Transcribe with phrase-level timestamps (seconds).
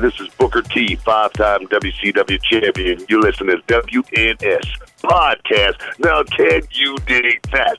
[0.00, 3.04] This is Booker T, five time WCW champion.
[3.10, 4.64] You listen to WNS
[5.02, 5.98] Podcast.
[5.98, 7.76] Now, can you dig that,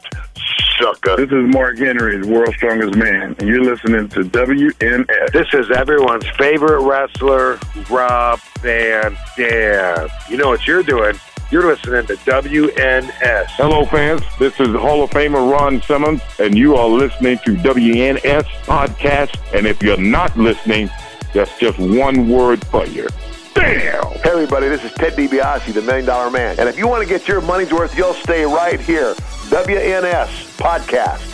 [0.77, 1.15] sucker?
[1.15, 5.31] This is Mark Henry, the world's strongest man, and you're listening to WNS.
[5.33, 7.57] This is everyone's favorite wrestler,
[7.89, 10.07] Rob Van Dam.
[10.29, 11.15] You know what you're doing?
[11.49, 13.45] You're listening to WNS.
[13.57, 14.21] Hello, fans.
[14.37, 19.37] This is Hall of Famer Ron Simmons, and you are listening to WNS Podcast.
[19.57, 20.89] And if you're not listening,
[21.33, 23.07] that's just one word for you.
[23.53, 24.03] Damn!
[24.03, 26.57] Hey, everybody, this is Ted DiBiase, the Million Dollar Man.
[26.59, 29.13] And if you want to get your money's worth, you'll stay right here.
[29.49, 31.27] WNS Podcast.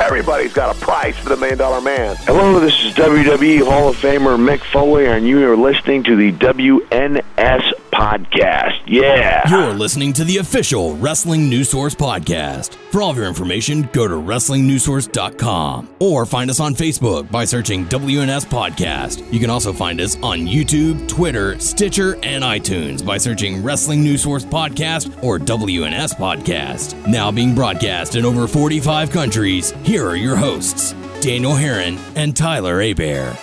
[0.00, 2.16] Everybody's got a price for the Million Dollar Man.
[2.20, 6.32] Hello, this is WWE Hall of Famer Mick Foley, and you are listening to the
[6.32, 8.80] WNS Podcast.
[8.86, 9.46] Yeah.
[9.50, 12.76] You're listening to the official Wrestling News Source podcast.
[12.90, 17.84] For all of your information, go to WrestlingNewsSource.com or find us on Facebook by searching
[17.84, 19.30] WNS Podcast.
[19.30, 24.22] You can also find us on YouTube, Twitter, Stitcher, and iTunes by searching Wrestling News
[24.22, 27.06] Source Podcast or WNS Podcast.
[27.06, 32.80] Now being broadcast in over 45 countries, here are your hosts, Daniel Herron and Tyler
[32.80, 33.36] Abear.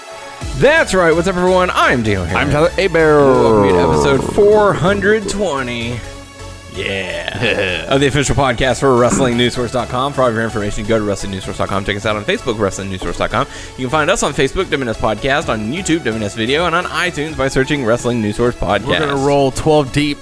[0.57, 1.13] That's right.
[1.13, 1.69] What's up, everyone?
[1.69, 2.23] I'm Daniel.
[2.35, 3.19] I'm Tyler Abear.
[3.19, 5.99] Welcome to episode 420.
[6.73, 7.85] Yeah.
[7.89, 10.13] of the official podcast for WrestlingNewsSource.com.
[10.13, 11.85] For all your information, go to WrestlingNewsSource.com.
[11.85, 13.47] Check us out on Facebook, WrestlingNewsSource.com.
[13.77, 17.37] You can find us on Facebook, WNS Podcast, on YouTube, WNS Video, and on iTunes
[17.37, 18.87] by searching Wrestling News Source Podcast.
[18.87, 20.17] We're gonna roll 12 deep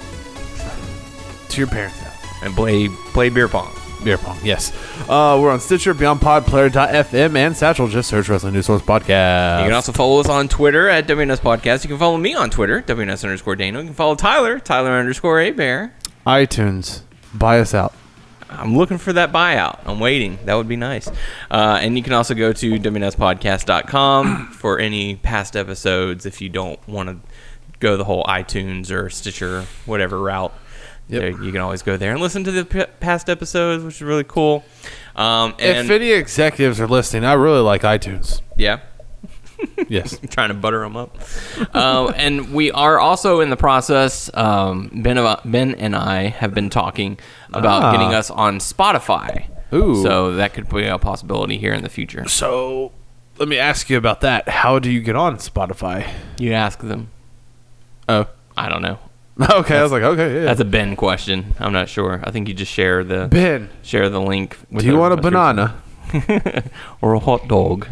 [1.48, 2.42] to your parents' house.
[2.42, 3.74] and play play beer pong.
[4.04, 4.72] Beer pong, yes.
[5.08, 7.88] Uh, we're on Stitcher, Beyond Pod, Player.fm, and Satchel.
[7.88, 9.60] Just search Wrestling News Source Podcast.
[9.60, 11.82] You can also follow us on Twitter at WNS Podcast.
[11.82, 13.82] You can follow me on Twitter, WNS underscore Daniel.
[13.82, 15.94] You can follow Tyler, Tyler underscore A Bear.
[16.26, 17.00] iTunes,
[17.34, 17.94] buy us out.
[18.48, 19.80] I'm looking for that buyout.
[19.86, 20.38] I'm waiting.
[20.44, 21.08] That would be nice.
[21.50, 26.86] Uh, and you can also go to WNSPodcast.com for any past episodes if you don't
[26.88, 27.18] want to
[27.80, 30.54] go the whole iTunes or Stitcher, whatever route.
[31.08, 31.20] Yep.
[31.20, 34.02] There, you can always go there and listen to the p- past episodes, which is
[34.02, 34.64] really cool.
[35.14, 38.40] Um, and if any executives are listening, I really like iTunes.
[38.56, 38.80] yeah,
[39.88, 40.18] Yes.
[40.30, 41.16] trying to butter them up.
[41.74, 44.28] um, and we are also in the process.
[44.34, 47.18] Um, ben, ben and I have been talking
[47.52, 47.92] about Ah.
[47.92, 49.46] getting us on Spotify.
[49.72, 50.02] Ooh.
[50.02, 52.28] So that could be a possibility here in the future.
[52.28, 52.92] So,
[53.38, 54.48] let me ask you about that.
[54.48, 56.08] How do you get on Spotify?
[56.38, 57.08] You ask them.
[58.08, 58.98] Oh, I don't know.
[59.50, 60.44] Okay, I was like, okay, yeah.
[60.46, 61.54] That's a Ben question.
[61.58, 62.20] I'm not sure.
[62.24, 64.56] I think you just share the Ben, share the link.
[64.70, 65.80] With do you want a banana?
[67.02, 67.86] or a hot dog?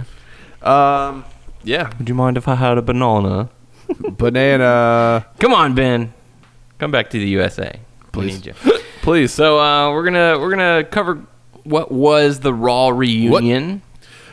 [0.63, 1.25] Um,
[1.63, 3.51] yeah, Would you mind if I had a banana?
[3.99, 5.27] banana.
[5.39, 6.15] Come on, Ben.
[6.79, 7.79] Come back to the USA.
[8.07, 8.35] We Please.
[8.35, 8.55] need you.
[9.03, 9.33] Please.
[9.33, 11.21] So uh, we're gonna we're gonna cover
[11.65, 13.83] what was the Raw reunion.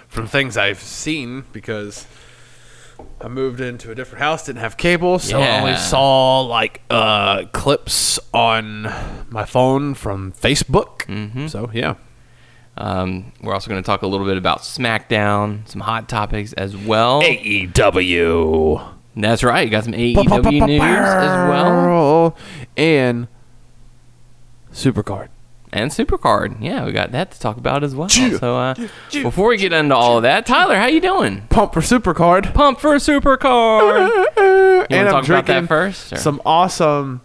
[0.08, 2.06] from things I've seen because
[3.20, 5.78] I moved into a different house, didn't have cable, so I only Yeah.
[5.78, 8.84] saw like uh, clips on
[9.30, 11.02] my phone from Facebook.
[11.08, 11.48] Mm-hmm.
[11.48, 11.96] So yeah,
[12.78, 17.22] Um, we're also gonna talk a little bit about SmackDown, some hot topics as well.
[17.22, 18.82] AEW
[19.16, 19.66] That's right.
[19.66, 22.36] You got some AEW news as well,
[22.78, 23.28] and
[24.74, 25.28] Supercard.
[25.74, 26.62] And Supercard.
[26.62, 28.10] Yeah, we got that to talk about as well.
[28.10, 28.74] So uh,
[29.12, 31.48] before we get into all of that, Tyler, how you doing?
[31.50, 32.54] Pump for Supercard.
[32.54, 34.26] Pump for Supercard.
[34.92, 36.14] You and I'm talk about drinking that first?
[36.14, 37.22] or- some awesome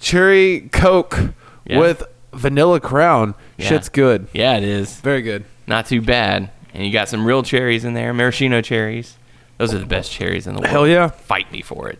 [0.00, 1.18] cherry Coke
[1.64, 1.78] Yeah.
[1.78, 3.34] with vanilla crown.
[3.56, 3.68] Yeah.
[3.68, 4.26] Shit's good.
[4.32, 5.00] Yeah, it is.
[5.00, 5.44] Very good.
[5.66, 6.50] Not too bad.
[6.74, 9.16] And you got some real cherries in there, maraschino cherries.
[9.58, 10.70] Those are the best cherries in the world.
[10.70, 11.08] Hell yeah.
[11.08, 11.98] Fight me for it.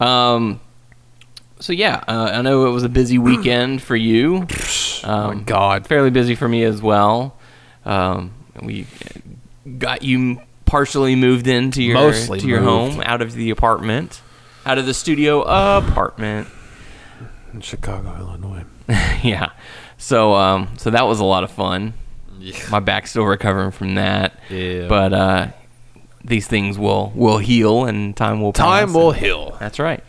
[0.00, 0.60] Um.
[1.60, 4.46] So yeah, uh, I know it was a busy weekend for you.
[5.04, 5.86] Oh my Um, God.
[5.86, 7.36] fairly busy for me as well.
[7.84, 8.86] Um, we
[9.78, 12.94] got you partially moved into your Mostly to your moved.
[12.94, 14.20] home, out of the apartment,
[14.64, 16.48] out of the studio apartment.
[17.52, 18.64] In Chicago, Illinois.
[19.22, 19.50] yeah.
[19.98, 21.94] So um, so that was a lot of fun.
[22.70, 24.38] My back's still recovering from that.
[24.50, 24.88] Yeah.
[24.88, 25.46] But uh,
[26.24, 28.64] these things will will heal and time will pass.
[28.66, 29.56] Time will and- heal.
[29.60, 30.02] That's right.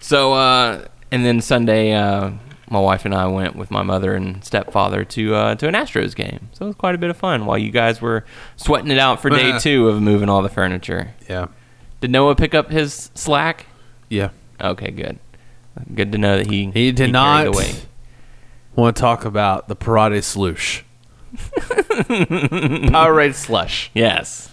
[0.00, 0.84] So uh,
[1.14, 2.32] and then Sunday, uh,
[2.68, 6.14] my wife and I went with my mother and stepfather to uh, to an Astros
[6.14, 6.48] game.
[6.52, 8.24] So it was quite a bit of fun while you guys were
[8.56, 11.14] sweating it out for day two of moving all the furniture.
[11.28, 11.46] Yeah.
[12.00, 13.66] Did Noah pick up his slack?
[14.08, 14.30] Yeah.
[14.60, 15.20] Okay, good.
[15.94, 17.76] Good to know that he He did carried not
[18.74, 20.84] want to talk about the Parade Slush.
[21.36, 23.90] Powerade Slush.
[23.94, 24.50] Yes.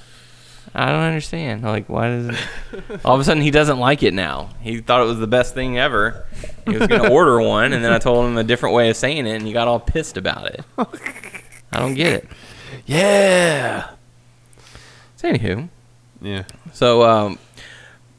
[0.74, 1.64] I don't understand.
[1.64, 2.38] Like, why does it...
[3.06, 4.50] all of a sudden he doesn't like it now?
[4.62, 6.26] He thought it was the best thing ever.
[6.66, 8.96] He was going to order one, and then I told him a different way of
[8.96, 10.64] saying it, and he got all pissed about it.
[10.78, 12.30] I don't get it.
[12.86, 13.90] Yeah.
[15.18, 15.70] So, anywho,
[16.22, 16.44] Yeah.
[16.74, 17.40] So, um,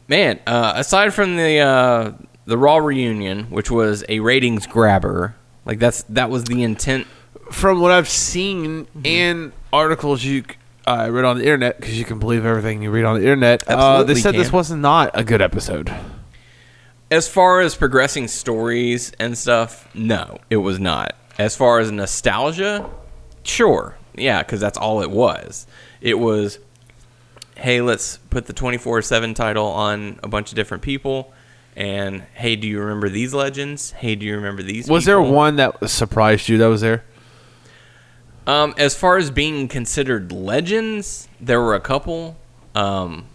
[0.08, 2.12] man, uh, aside from the uh,
[2.44, 5.34] the Raw reunion, which was a ratings grabber,
[5.64, 7.06] like that's that was the intent.
[7.50, 10.44] From what I've seen in articles you
[10.86, 13.68] uh, read on the internet, because you can believe everything you read on the internet,
[13.68, 14.56] uh, Absolutely they said this can.
[14.56, 15.92] was not a good episode.
[17.10, 21.14] As far as progressing stories and stuff, no, it was not.
[21.38, 22.88] As far as nostalgia,
[23.42, 25.66] sure, yeah, because that's all it was.
[26.00, 26.58] It was,
[27.56, 31.32] hey, let's put the twenty four seven title on a bunch of different people.
[31.74, 33.92] And hey, do you remember these legends?
[33.92, 34.88] Hey, do you remember these?
[34.88, 35.34] Was there people?
[35.34, 37.04] one that surprised you that was there?
[38.46, 42.36] Um, as far as being considered legends, there were a couple.
[42.74, 43.26] Um,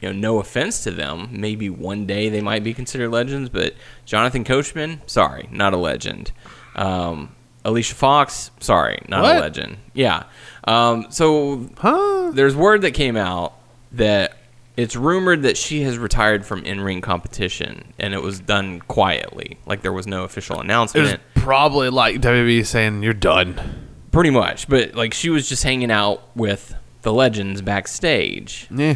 [0.00, 1.28] you know, no offense to them.
[1.32, 6.30] Maybe one day they might be considered legends, but Jonathan Coachman, sorry, not a legend.
[6.76, 7.34] Um,
[7.64, 9.36] Alicia Fox, sorry, not What?
[9.36, 9.78] a legend.
[9.94, 10.24] Yeah.
[10.64, 12.30] Um, so Huh?
[12.32, 13.54] there's word that came out
[13.90, 14.36] that
[14.76, 19.82] it's rumored that she has retired from in-ring competition, and it was done quietly, like
[19.82, 21.08] there was no official announcement.
[21.08, 23.87] It was probably like WWE saying you're done.
[24.10, 28.94] Pretty much, but like she was just hanging out with the legends backstage, Yeah.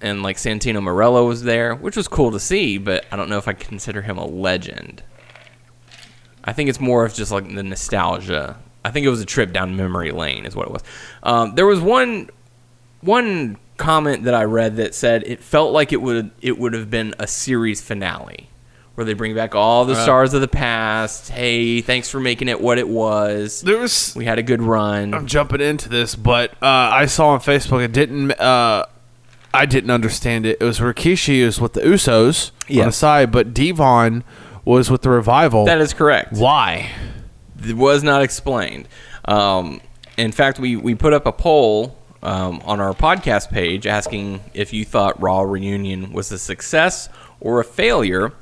[0.00, 2.76] and like Santino Marella was there, which was cool to see.
[2.78, 5.02] But I don't know if I consider him a legend.
[6.44, 8.58] I think it's more of just like the nostalgia.
[8.84, 10.82] I think it was a trip down memory lane, is what it was.
[11.22, 12.28] Um, there was one
[13.00, 16.90] one comment that I read that said it felt like it would it would have
[16.90, 18.48] been a series finale
[18.94, 21.30] where they bring back all the stars of the past.
[21.30, 23.62] Hey, thanks for making it what it was.
[23.62, 25.14] There was We had a good run.
[25.14, 28.32] I'm jumping into this, but uh, I saw on Facebook it didn't.
[28.32, 28.84] Uh,
[29.54, 30.58] I didn't understand it.
[30.60, 34.24] It was Rikishi is with the Usos on the side, but D-Von
[34.64, 35.66] was with the Revival.
[35.66, 36.32] That is correct.
[36.32, 36.90] Why?
[37.62, 38.88] It was not explained.
[39.26, 39.80] Um,
[40.16, 44.72] in fact, we, we put up a poll um, on our podcast page asking if
[44.72, 47.08] you thought Raw Reunion was a success
[47.40, 48.32] or a failure.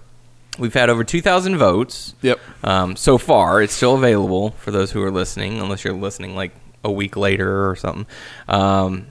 [0.58, 2.14] We've had over 2,000 votes.
[2.23, 2.41] Yep.
[2.62, 6.52] Um, so far, it's still available for those who are listening, unless you're listening like
[6.85, 8.06] a week later or something.
[8.49, 9.06] Um,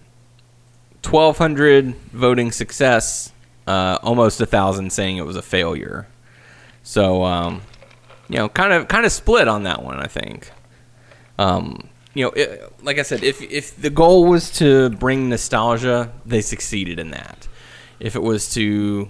[1.04, 3.32] 1,200 voting success,
[3.68, 6.08] uh, almost a thousand saying it was a failure.
[6.84, 7.62] So, um,
[8.28, 10.00] you know, kind of kind of split on that one.
[10.00, 10.52] I think.
[11.38, 16.12] Um, you know, it, like I said, if if the goal was to bring nostalgia,
[16.26, 17.48] they succeeded in that.
[18.00, 19.10] If it was to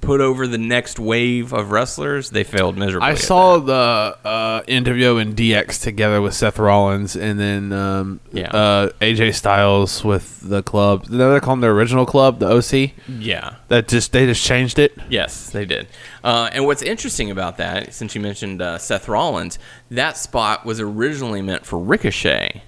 [0.00, 3.08] put over the next wave of wrestlers, they failed miserably.
[3.08, 8.48] I saw the uh, interview in DX together with Seth Rollins, and then um, Yeah.
[8.50, 11.08] uh, AJ Styles with the club.
[11.10, 12.92] No, they call them the original club, the OC.
[13.08, 13.56] Yeah.
[13.68, 14.96] That just they just changed it.
[15.08, 15.86] Yes, they did.
[16.24, 19.58] Uh, and what's interesting about that, since you mentioned uh, Seth Rollins,
[19.90, 22.62] that spot was originally meant for Ricochet.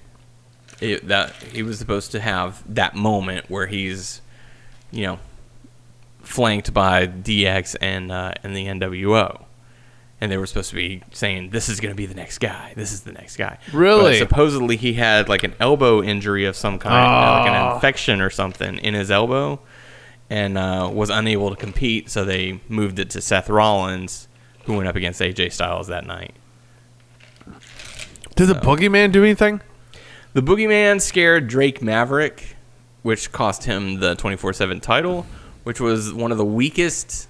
[0.81, 4.21] It, that he was supposed to have that moment where he's,
[4.91, 5.19] you know,
[6.23, 9.43] flanked by DX and uh, and the NWO,
[10.19, 12.73] and they were supposed to be saying, "This is going to be the next guy.
[12.75, 14.13] This is the next guy." Really?
[14.13, 16.93] But supposedly he had like an elbow injury of some kind,
[17.45, 17.53] like Oh.
[17.69, 19.59] an infection or something in his elbow
[20.29, 24.27] and uh, was unable to compete, so they moved it to Seth Rollins,
[24.65, 26.33] who went up against AJ Styles that night.
[28.35, 29.61] Did the Boogeyman do anything?
[30.33, 32.55] The Boogeyman scared Drake Maverick,
[33.03, 35.25] which cost him the 24 7 title,
[35.63, 37.27] which was one of the weakest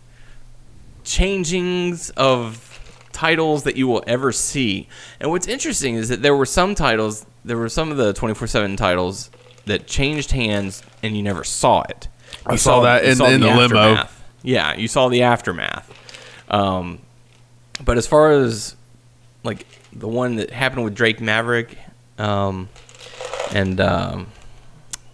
[1.04, 2.70] changings of
[3.12, 4.88] titles that you will ever see.
[5.20, 8.48] And what's interesting is that there were some titles, there were some of the 24
[8.48, 9.30] 7 titles
[9.66, 12.08] that changed hands and you never saw it.
[12.46, 13.62] I You saw that you in- in the limo.
[13.63, 14.24] aftermath.
[14.42, 15.90] Yeah, you saw the aftermath.
[16.50, 17.00] Um,
[17.84, 18.75] but as far as
[19.44, 21.78] like the one that happened with Drake Maverick
[22.18, 22.70] um,
[23.54, 24.28] and um,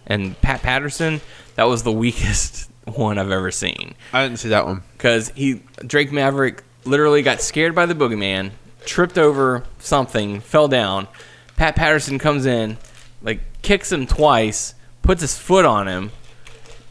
[0.06, 1.20] and Pat Patterson,
[1.56, 4.82] that was the weakest one I've ever seen I didn't see that one.
[4.92, 8.50] because he Drake Maverick literally got scared by the boogeyman,
[8.84, 11.08] tripped over something, fell down.
[11.56, 12.78] Pat Patterson comes in,
[13.22, 16.10] like kicks him twice, puts his foot on him,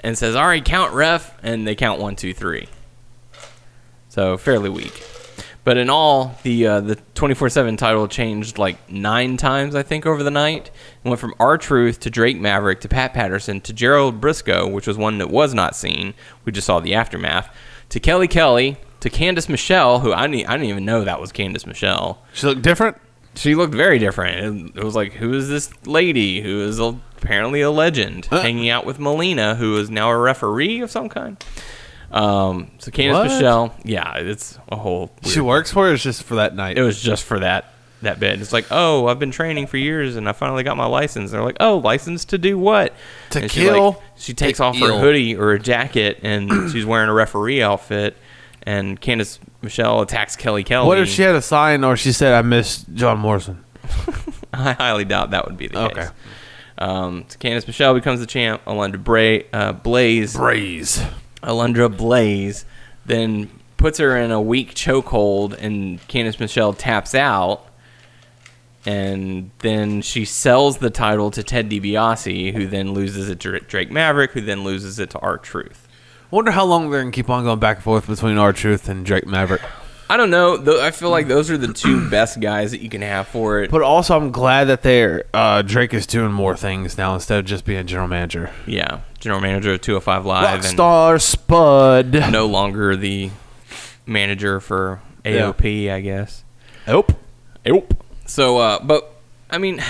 [0.02, 2.68] and says, "All right, count ref," and they count one, two, three.
[4.10, 5.04] So fairly weak.
[5.66, 10.24] But in all, the uh, the 24/7 title changed like nine times, I think, over
[10.24, 10.72] the night.
[11.04, 14.88] It went from R Truth to Drake Maverick to Pat Patterson to Gerald Brisco, which
[14.88, 16.14] was one that was not seen.
[16.46, 17.54] We just saw the aftermath.
[17.90, 21.32] To Kelly Kelly to Candice Michelle, who I didn't, I didn't even know that was
[21.32, 22.24] Candice Michelle.
[22.34, 22.98] She looked different.
[23.36, 24.76] She looked very different.
[24.76, 28.42] It, was like, who is this lady who is a, apparently a legend, Uh.
[28.42, 31.42] hanging out with Melina, who is now a referee of some kind?
[32.12, 33.24] Um, so Candice What?
[33.26, 35.12] Michelle, yeah, it's a whole.
[35.24, 35.92] She works for it.
[35.92, 36.78] Or it's just for that night.
[36.78, 38.40] It was just for that that bit.
[38.42, 41.32] It's like, oh, I've been training for years and I finally got my license.
[41.32, 42.94] They're like, oh, license to do what?
[43.32, 45.00] To And she's like- kill, she takes to off her ill.
[45.00, 48.16] hoodie or a jacket and she's wearing a referee outfit.
[48.64, 50.88] And Candice Michelle attacks Kelly Kelly.
[50.88, 53.64] What if she had a sign or she said, "I miss John Morrison"?
[54.54, 56.02] I highly doubt that would be the Okay.
[56.02, 56.10] case.
[56.78, 58.64] Um, so Candice Michelle becomes the champ.
[58.66, 61.02] Alundra Bra- uh, Blaze, Braze.
[61.44, 62.66] Alundra Blaze,
[63.06, 67.66] then puts her in a weak chokehold, and Candice Michelle taps out.
[68.86, 73.92] And then she sells the title to Ted DiBiase, who then loses it to Drake
[73.92, 75.88] Maverick, who then loses it to R Truth.
[76.32, 78.88] I Wonder how long they're gonna keep on going back and forth between R Truth
[78.88, 79.62] and Drake Maverick.
[80.10, 80.82] I don't know.
[80.82, 83.70] I feel like those are the two best guys that you can have for it.
[83.70, 87.46] But also, I'm glad that they're uh, Drake is doing more things now instead of
[87.46, 88.50] just being general manager.
[88.66, 90.66] Yeah, general manager of 205 Live.
[90.66, 92.14] and- Rockstar Spud.
[92.32, 93.30] no longer the
[94.08, 96.44] manager for AOP, I guess.
[96.88, 97.12] Nope.
[97.66, 97.94] Nope.
[98.26, 99.14] So, uh, but
[99.52, 99.82] I mean,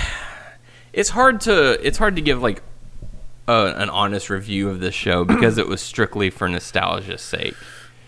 [0.92, 2.62] it's hard to it's hard to give like
[3.48, 7.56] uh, an honest review of this show because it was strictly for nostalgia's sake.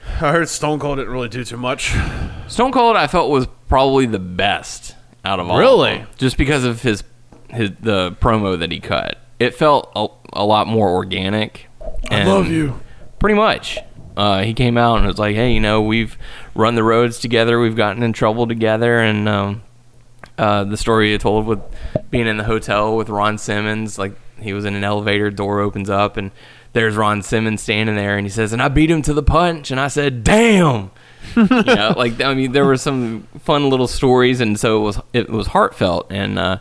[0.06, 1.94] I heard Stone Cold didn't really do too much.
[2.48, 5.56] Stone Cold, I felt was probably the best out of all.
[5.58, 5.98] of Really?
[6.00, 7.04] them, just because of his
[7.50, 9.18] his the promo that he cut.
[9.40, 11.68] It felt a, a lot more organic.
[12.10, 12.28] and-
[13.20, 13.78] Pretty much.
[14.18, 16.18] Uh, he came out and was like, "Hey, you know, we've
[16.56, 17.60] run the roads together.
[17.60, 19.62] We've gotten in trouble together." And um,
[20.38, 21.60] uh, the story he told with
[22.10, 25.90] being in the hotel with Ron Simmons, like he was in an elevator, door opens
[25.90, 26.32] up, and
[26.74, 29.72] there's Ron Simmons standing there, and he says, "And I beat him to the punch."
[29.72, 30.92] And I said, "Damn."
[31.36, 35.00] you know, like I mean, there were some fun little stories, and so it was
[35.14, 36.60] it was heartfelt, and uh,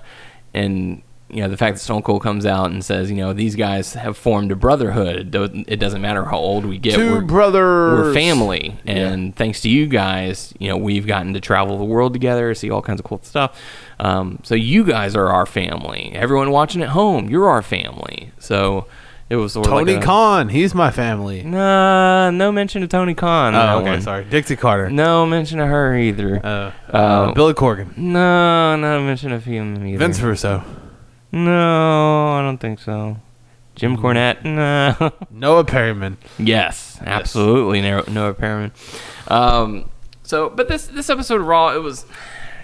[0.52, 3.55] and you know the fact that Stone Cold comes out and says, you know, these
[3.55, 5.35] guys have formed a brotherhood.
[5.35, 7.99] It doesn't, matter how old we get, 2 we're, brothers.
[7.99, 12.12] we're family, and thanks to you guys, you know, we've gotten to travel the world
[12.12, 13.61] together, see all kinds of cool stuff.
[13.99, 16.12] Um, so you guys are our family.
[16.14, 18.33] Everyone watching at home, you're our family.
[18.38, 18.87] So
[19.31, 20.49] it was sort Tony like a- Khan.
[20.51, 21.43] He's my family.
[21.43, 23.55] Nah, no mention of Tony Khan.
[23.55, 23.91] in Oh, okay.
[23.93, 24.03] one.
[24.03, 24.25] Sorry.
[24.25, 24.91] Dixie Carter.
[24.91, 26.45] No mention of her either.
[26.45, 27.97] Uh, Uh, uh, Billy Corgan.
[27.97, 29.99] no, no mention of him either.
[29.99, 30.63] Vince Russo.
[31.33, 33.17] No, I don't think so.
[33.77, 34.45] Jim Cornette.
[34.45, 35.13] No.
[35.31, 36.19] Noah Perryman.
[36.39, 37.81] yes, absolutely.
[37.81, 38.73] No, Noah Perriman.
[39.31, 39.89] Um.
[40.23, 42.05] So, but this this episode of Raw, it was.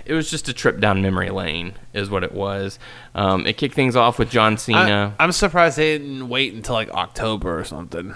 [0.06, 2.78] It was just a trip down memory lane, is what it was.
[3.14, 5.14] Um, it kicked things off with John Cena.
[5.18, 8.14] I, am surprised they didn't wait until like October or something.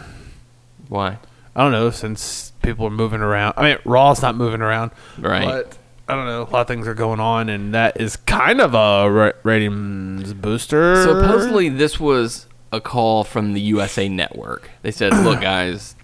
[0.88, 1.18] Why?
[1.54, 3.54] I don't know, since people are moving around.
[3.56, 4.92] I mean, Raw's not moving around.
[5.18, 5.44] Right.
[5.44, 5.78] But
[6.08, 6.42] I don't know.
[6.42, 10.32] A lot of things are going on, and that is kind of a ra- ratings
[10.34, 11.02] booster.
[11.02, 14.70] Supposedly, this was a call from the USA Network.
[14.82, 15.94] They said, "Look, guys,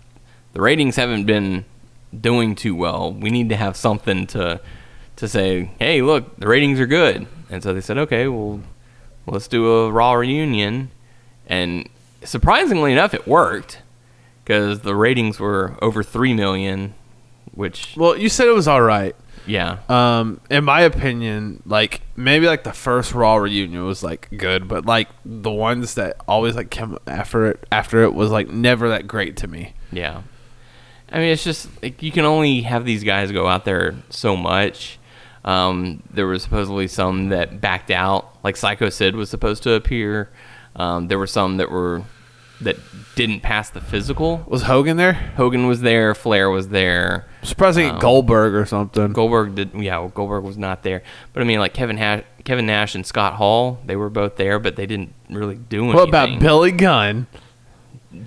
[0.53, 1.65] the ratings haven't been
[2.19, 3.13] doing too well.
[3.13, 4.61] We need to have something to
[5.17, 8.61] to say, hey, look, the ratings are good." And so they said, "Okay, well,
[9.27, 10.91] let's do a Raw reunion."
[11.47, 11.89] And
[12.25, 13.83] surprisingly enough, it worked
[14.45, 16.95] because the ratings were over three million,
[17.53, 19.15] which Well, you said it was all right.
[19.47, 24.67] yeah, Um, in my opinion, like maybe like the first Raw reunion was like good,
[24.69, 28.89] but like the ones that always like came after it after it was like never
[28.89, 29.75] that great to me.
[29.93, 30.23] Yeah.
[31.13, 34.37] I mean, it's just like you can only have these guys go out there so
[34.37, 34.99] much.
[35.47, 40.31] Um, there were supposedly some that backed out, like Psycho Sid was supposed to appear.
[40.75, 42.03] Um, there were some that were
[42.61, 42.77] that
[43.15, 44.45] didn't pass the physical.
[44.47, 45.13] Was Hogan there?
[45.13, 49.13] Hogan was there, Flair was there, I'm surprised they Goldberg or something.
[49.13, 49.75] Goldberg did.
[49.75, 51.03] Yeah, well, Goldberg was not there.
[51.33, 54.59] But I mean, like Kevin ha- Kevin Nash and Scott Hall, they were both there,
[54.59, 55.95] but they didn't really do anything.
[55.97, 57.27] what about Billy Gunn?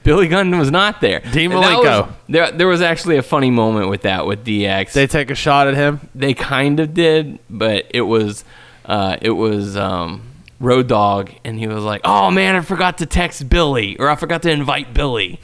[0.04, 1.20] Billy Gunn was not there.
[1.32, 2.08] Dean And that Malenko.
[2.08, 4.94] was- There, there was actually a funny moment with that with DX.
[4.94, 6.00] They take a shot at him.
[6.16, 8.44] they kind of did, but it was
[8.86, 10.22] uh, it was um,
[10.60, 14.16] Road Dog, and he was like, "Oh man, I forgot to text Billy, or I
[14.16, 15.40] forgot to invite Billy."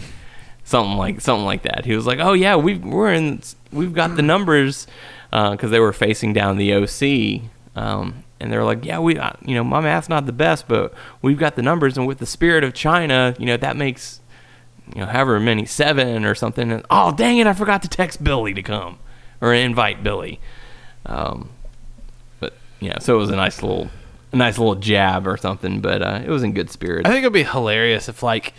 [0.63, 1.85] Something like something like that.
[1.85, 4.87] He was like, "Oh yeah, we've we're in, we've got the numbers,"
[5.31, 7.41] because they were facing down the OC,
[7.75, 10.67] um, and they were like, "Yeah, we, uh, you know, my math's not the best,
[10.67, 14.21] but we've got the numbers, and with the spirit of Chyna, you know, that makes."
[14.93, 16.71] You know, however many seven or something.
[16.71, 17.47] And, oh, dang it!
[17.47, 18.99] I forgot to text Billy to come
[19.41, 20.39] or invite Billy.
[21.05, 21.49] Um,
[22.39, 23.89] but yeah, so it was a nice little,
[24.31, 25.81] a nice little jab or something.
[25.81, 27.07] But uh, it was in good spirits.
[27.07, 28.53] I think it'd be hilarious if like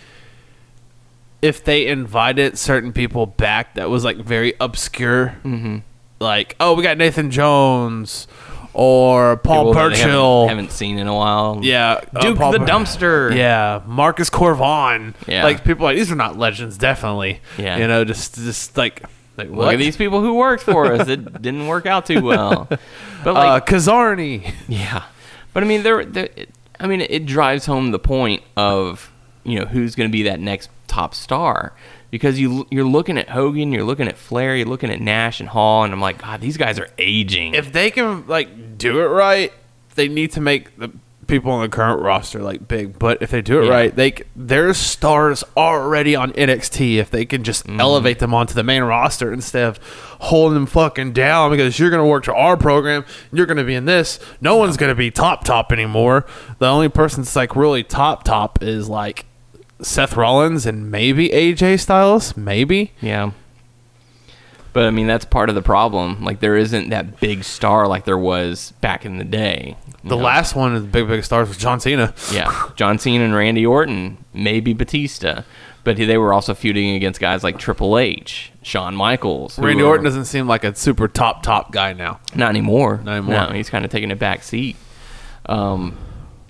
[1.42, 5.36] if they invited certain people back that was like very obscure.
[5.44, 5.78] Mm-hmm.
[6.18, 8.26] Like, oh, we got Nathan Jones
[8.78, 10.42] or Paul People that they Burchill.
[10.48, 11.60] haven't, haven't seen in a while.
[11.62, 13.34] yeah, uh, Duke Paul the Bur- Dumpster.
[13.34, 15.14] Yeah, Marcus Corvon.
[15.26, 15.42] Yeah.
[15.44, 17.40] like people like these are not legends, definitely.
[17.58, 17.78] Yeah.
[17.78, 19.02] you know, just just like
[19.36, 19.74] Like, look what?
[19.74, 21.08] at these people who worked for us.
[21.08, 22.68] It didn't work out too well.
[23.24, 24.52] But uh, like, Kazarian.
[24.68, 25.04] yeah.
[25.52, 29.10] But I mean, there, there it, I mean, it drives home the point of
[29.42, 31.72] you know who's going to be that next top star
[32.16, 35.48] because you you're looking at Hogan, you're looking at Flair, you're looking at Nash and
[35.48, 37.54] Hall, and I'm like, God, these guys are aging.
[37.54, 39.52] If they can like do it right,
[39.94, 40.90] they need to make the
[41.26, 43.00] people on the current roster like big.
[43.00, 43.70] But if they do it Yeah.
[43.72, 46.98] right, they their stars already on NXT.
[46.98, 47.80] If they can just Mm-hmm.
[47.80, 49.78] elevate them onto the main roster instead of
[50.20, 53.86] holding them fucking down because you're gonna work to our program, you're gonna be in
[53.86, 54.20] this.
[54.40, 56.26] No one's gonna be top top anymore.
[56.60, 59.24] The only person that's like really top top is like
[59.80, 62.92] Seth Rollins and maybe AJ Styles, maybe.
[63.00, 63.32] Yeah.
[64.72, 66.22] But I mean, that's part of the problem.
[66.22, 69.76] Like, there isn't that big star like there was back in the day.
[70.04, 70.22] The know?
[70.22, 72.14] last one of the big big stars was John Cena.
[72.30, 75.44] yeah, John Cena and Randy Orton, maybe Batista,
[75.82, 79.58] but they were also feuding against guys like Triple H, Shawn Michaels.
[79.58, 82.20] Randy Orton doesn't seem like a super top top guy now.
[82.34, 83.00] Not anymore.
[83.02, 83.46] Not anymore.
[83.46, 84.76] No, he's kind of taking a back seat.
[85.46, 85.96] Um,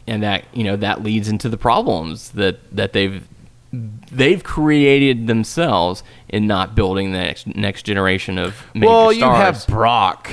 [0.07, 3.27] and that you know that leads into the problems that that they've
[4.11, 9.67] they've created themselves in not building the next next generation of major well, you have
[9.67, 10.31] Brock,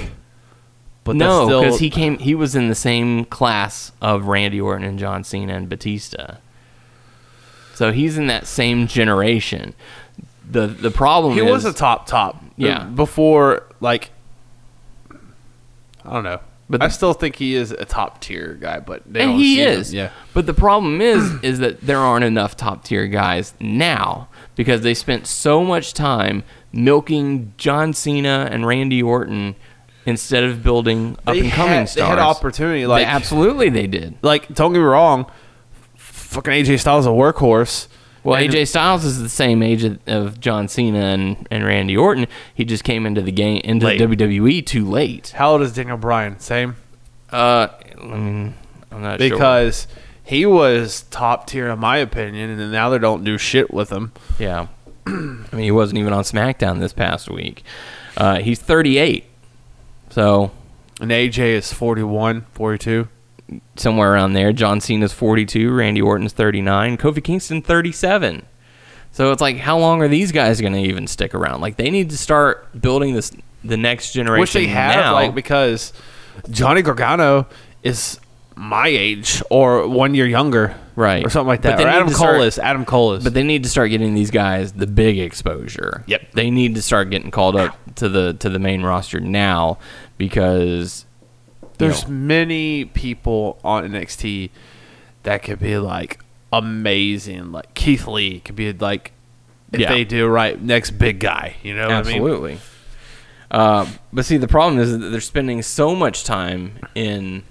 [1.03, 2.17] but no, because he came.
[2.19, 6.37] He was in the same class of Randy Orton and John Cena and Batista.
[7.73, 9.73] So he's in that same generation.
[10.49, 12.41] the The problem he is was a top top.
[12.55, 12.83] Yeah.
[12.83, 14.11] before like
[16.05, 16.39] I don't know,
[16.69, 18.79] But but I still think he is a top tier guy.
[18.79, 19.79] But they and don't he see him.
[19.79, 19.93] is.
[19.93, 24.81] Yeah, But the problem is, is that there aren't enough top tier guys now because
[24.81, 29.55] they spent so much time milking John Cena and Randy Orton
[30.05, 32.09] instead of building up and coming had- they stars.
[32.09, 34.15] had opportunity, like- They- absolutely, they did.
[34.21, 35.25] like don't get me wrong,
[35.95, 37.87] fucking AJ Styles is a workhorse.
[38.23, 41.97] Well, And- AJ Styles is the same age of, of John Cena and, and Randy
[41.97, 42.27] Orton.
[42.55, 43.99] He just came into the game into Late.
[44.01, 45.29] WWE too late.
[45.35, 46.39] How old is Daniel Bryan?
[46.39, 46.75] Same
[47.31, 47.67] Uh,
[48.01, 48.53] I mean,
[48.91, 49.29] I'm not sure.
[49.29, 49.87] because
[50.23, 53.89] he was top tier in my opinion, and then now they don't do shit with
[53.91, 54.13] him.
[54.39, 54.67] Yeah.
[55.05, 57.63] I mean, he wasn't even on SmackDown this past week.
[58.15, 59.25] Uh, he's 38.
[60.11, 60.51] So,
[61.01, 63.09] And AJ is 41, 42.
[63.75, 64.53] Somewhere around there.
[64.53, 65.71] John Cena's 42.
[65.73, 66.97] Randy Orton's 39.
[66.97, 68.45] Kofi Kingston, 37.
[69.11, 71.61] So, it's like, how long are these guys going to even stick around?
[71.61, 73.31] Like, they need to start building this
[73.63, 75.13] the next generation which they have now.
[75.13, 75.93] like because
[76.49, 77.47] Johnny Gargano
[77.83, 78.19] is
[78.55, 81.25] my age or one year younger, Right.
[81.25, 81.79] or something like that.
[81.79, 83.23] Or Adam Cole start- is Adam Cole is.
[83.23, 86.03] But they need to start getting these guys the big exposure.
[86.07, 86.33] Yep.
[86.33, 89.77] They need to start getting called up to the to the main roster now
[90.17, 91.05] because
[91.77, 94.49] there's many people on NXT
[95.23, 96.19] that could be like
[96.51, 97.51] amazing.
[97.51, 99.11] Like Keith Lee could be like
[99.71, 99.89] if Yeah.
[99.89, 101.55] they do right, next big guy.
[101.63, 102.15] You know what I mean?
[102.17, 102.59] absolutely.
[103.49, 107.43] Uh, but see, the problem is that they're spending so much time in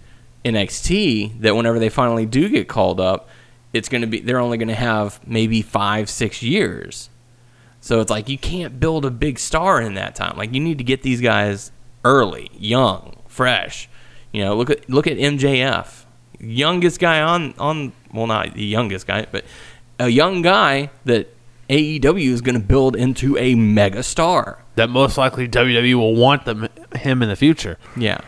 [0.44, 3.28] NXT that whenever they finally do get called up,
[3.72, 7.08] it's going to be they're only going to have maybe five, six years.
[7.80, 10.37] So it's like you can't build a big star in that time.
[10.37, 11.72] Like you need to get these guys
[12.04, 13.88] early, young, fresh.
[14.33, 16.05] You know, look at look at MJF,
[16.40, 19.45] youngest guy on on well not the youngest guy, but
[19.99, 21.29] a young guy that
[21.68, 24.59] AEW is going to build into a mega star.
[24.77, 27.79] That most likely WWE will want them him in the future.
[27.97, 28.21] Yeah.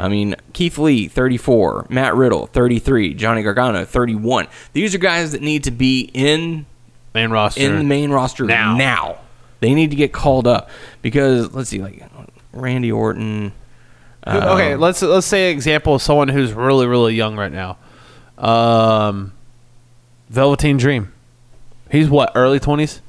[0.00, 4.46] I mean, Keith Lee, 34, Matt Riddle, 33, Johnny Gargano, 31.
[4.72, 6.66] These are guys that need to be in
[7.14, 7.60] Main roster.
[7.60, 8.76] in the main roster Now.
[8.76, 9.18] now.
[9.58, 10.70] They need to get called up
[11.02, 12.00] because let's see, like
[12.52, 13.52] Randy Orton.
[14.32, 17.52] Who- okay, um, let's let's say an example of someone who's really really young right
[17.52, 17.76] now.
[18.36, 19.32] Um,
[20.28, 21.12] Velveteen Dream.
[21.90, 23.00] He's what early twenties.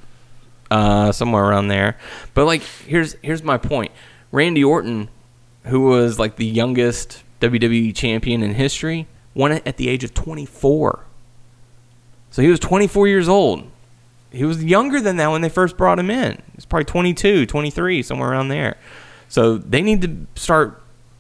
[0.72, 1.98] uh, somewhere around there.
[2.34, 3.92] But like, here's here's my point.
[4.32, 5.10] Randy Orton,
[5.66, 10.14] who was like the youngest WWE champion in history, won it at the age of
[10.14, 11.06] 24.
[12.30, 13.64] So he was 24 years old.
[14.32, 16.34] He was younger than that when they first brought him in.
[16.34, 18.78] He was probably 22, 23, somewhere around there.
[19.28, 20.80] So they need to start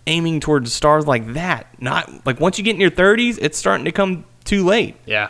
[0.10, 1.68] aiming towards stars like that.
[1.82, 4.98] Not like once you get in your 30s, it's starting to come too late.
[5.06, 5.30] Yeah,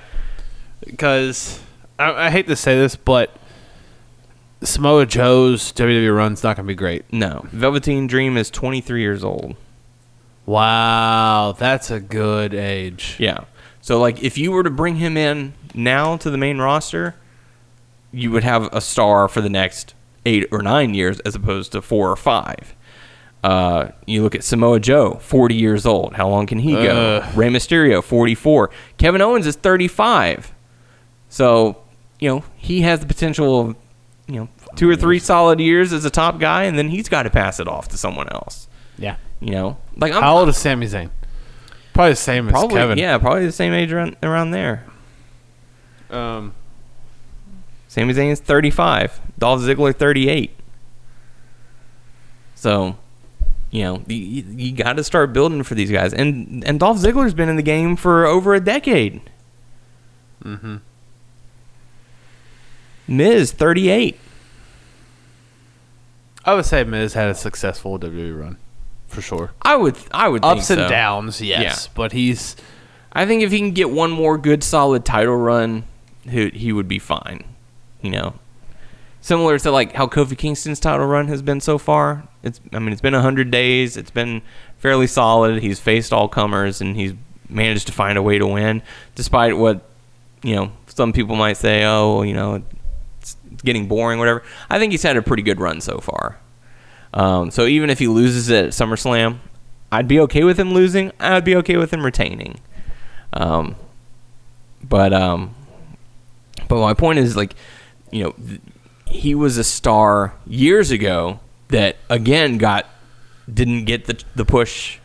[0.83, 1.59] because
[1.99, 3.35] I, I hate to say this, but
[4.63, 7.11] Samoa Joe's WWE run's not gonna be great.
[7.13, 9.55] No, Velveteen Dream is 23 years old.
[10.45, 13.15] Wow, that's a good age.
[13.19, 13.43] Yeah.
[13.81, 17.15] So like if you were to bring him in now to the main roster,
[18.11, 19.93] you would have a star for the next
[20.25, 22.75] eight or nine years as opposed to four or five.
[23.43, 26.13] Uh, you look at Samoa Joe, 40 years old.
[26.15, 27.21] How long can he go?
[27.23, 27.37] Ugh.
[27.37, 28.69] Rey Mysterio, 44.
[28.97, 30.53] Kevin Owens is 35.
[31.29, 31.81] So,
[32.19, 33.75] you know, he has the potential of
[34.27, 37.23] you know two or three solid years as a top guy, and then he's got
[37.23, 38.67] to pass it off to someone else.
[38.97, 39.15] Yeah.
[39.39, 41.09] You know, like I'm How old is Sami Zayn?
[41.93, 42.97] Probably the same as Kevin.
[42.97, 44.83] yeah, probably the same age around around there.
[46.09, 46.53] Um,
[47.87, 49.21] Sami Zayn is 35.
[49.37, 50.51] Dolph Ziggler 38.
[52.55, 52.97] So,
[53.71, 56.13] you know, you, you got to start building for these guys.
[56.13, 59.21] And and Dolph Ziggler's been in the game for over a decade.
[60.43, 60.77] Mm-hmm.
[63.07, 64.19] Miz 38.
[66.45, 68.57] I would say Miz had a successful WWE run,
[69.07, 69.51] for sure.
[69.61, 70.89] I would I would Ups and so.
[70.89, 72.55] downs, yes, but he's
[73.11, 75.83] I think if he can get one more good solid title run,
[76.23, 77.43] he he would be fine.
[78.01, 78.33] You know,
[79.21, 82.27] similar to like how Kofi Kingston's title run has been so far.
[82.43, 83.97] It's I mean it's been hundred days.
[83.97, 84.41] It's been
[84.77, 85.61] fairly solid.
[85.61, 87.13] He's faced all comers and he's
[87.49, 88.81] managed to find a way to win,
[89.15, 89.81] despite what
[90.43, 91.83] you know some people might say.
[91.85, 92.63] Oh, you know,
[93.19, 94.43] it's getting boring, whatever.
[94.69, 96.37] I think he's had a pretty good run so far.
[97.13, 99.39] Um, so even if he loses at SummerSlam,
[99.91, 101.11] I'd be okay with him losing.
[101.19, 102.59] I'd be okay with him retaining.
[103.33, 103.75] Um,
[104.83, 105.55] but um,
[106.67, 107.55] but my point is like,
[108.11, 108.61] you know, th-
[109.09, 112.85] he was a star years ago that again got
[113.51, 114.99] didn't get the the push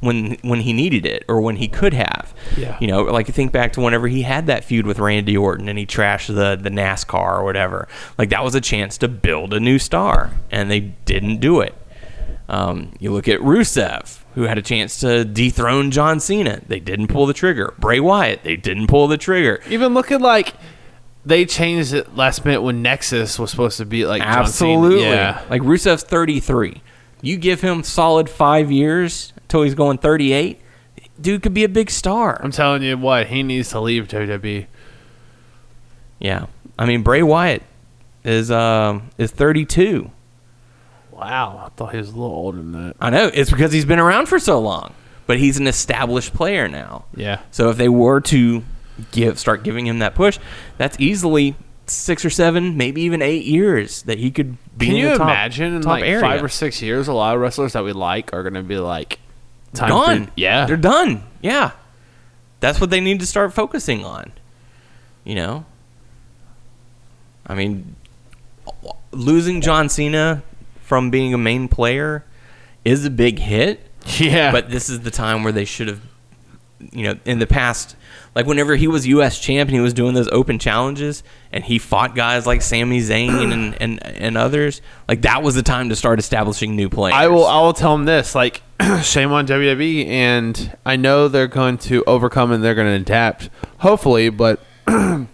[0.00, 2.34] when when he needed it or when he could have.
[2.56, 2.76] Yeah.
[2.80, 5.68] You know, like you think back to whenever he had that feud with Randy Orton
[5.68, 7.86] and he trashed the the NASCAR or whatever.
[8.18, 11.74] Like that was a chance to build a new star, and they didn't do it.
[12.48, 16.60] Um, you look at Rusev, who had a chance to dethrone John Cena.
[16.66, 17.74] They didn't pull the trigger.
[17.78, 19.60] Bray Wyatt, they didn't pull the trigger.
[19.68, 20.54] even looking like
[21.24, 24.22] they changed it last minute when Nexus was supposed to be like.
[24.22, 25.02] Absolutely.
[25.02, 25.42] Yeah.
[25.50, 26.82] Like Rusev's 33.
[27.22, 30.60] You give him solid five years until he's going 38.
[31.20, 32.40] Dude could be a big star.
[32.42, 34.66] I'm telling you what, he needs to leave WWE.
[36.18, 36.46] Yeah.
[36.78, 37.62] I mean, Bray Wyatt
[38.24, 40.10] is um is 32.
[41.12, 42.96] Wow, I thought he was a little older than that.
[42.98, 44.94] I know it's because he's been around for so long,
[45.26, 47.04] but he's an established player now.
[47.14, 47.40] Yeah.
[47.50, 48.62] So if they were to
[49.10, 50.38] give start giving him that push,
[50.78, 54.86] that's easily six or seven, maybe even eight years that he could be.
[54.86, 56.20] Can you top, imagine in like area.
[56.20, 58.78] five or six years, a lot of wrestlers that we like are going to be
[58.78, 59.18] like
[59.74, 60.26] time gone?
[60.26, 61.22] For, yeah, they're done.
[61.42, 61.72] Yeah,
[62.60, 64.32] that's what they need to start focusing on.
[65.24, 65.66] You know,
[67.46, 67.96] I mean,
[69.12, 70.42] losing John Cena
[70.82, 72.24] from being a main player
[72.84, 73.86] is a big hit.
[74.18, 74.50] yeah.
[74.50, 76.00] but this is the time where they should have
[76.92, 77.94] you know in the past
[78.34, 81.78] like whenever he was US champ and he was doing those open challenges and he
[81.78, 85.96] fought guys like Sami Zayn and, and and others like that was the time to
[85.96, 87.46] start establishing new players I will.
[87.46, 88.62] I will tell him this: like,
[89.02, 93.50] shame on WWE, and I know they're going to overcome and they're going to adapt,
[93.78, 94.30] hopefully.
[94.30, 94.60] But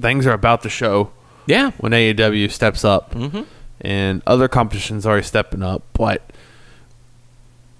[0.00, 1.10] things are about to show
[1.46, 3.42] yeah when AEW steps up, mm-hmm.
[3.80, 5.82] and other competitions are stepping up.
[5.94, 6.30] But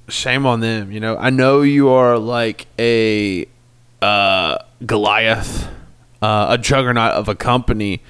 [0.08, 0.90] shame on them.
[0.90, 3.46] You know, I know you are like a
[4.02, 5.68] uh, Goliath,
[6.20, 8.02] uh, a juggernaut of a company,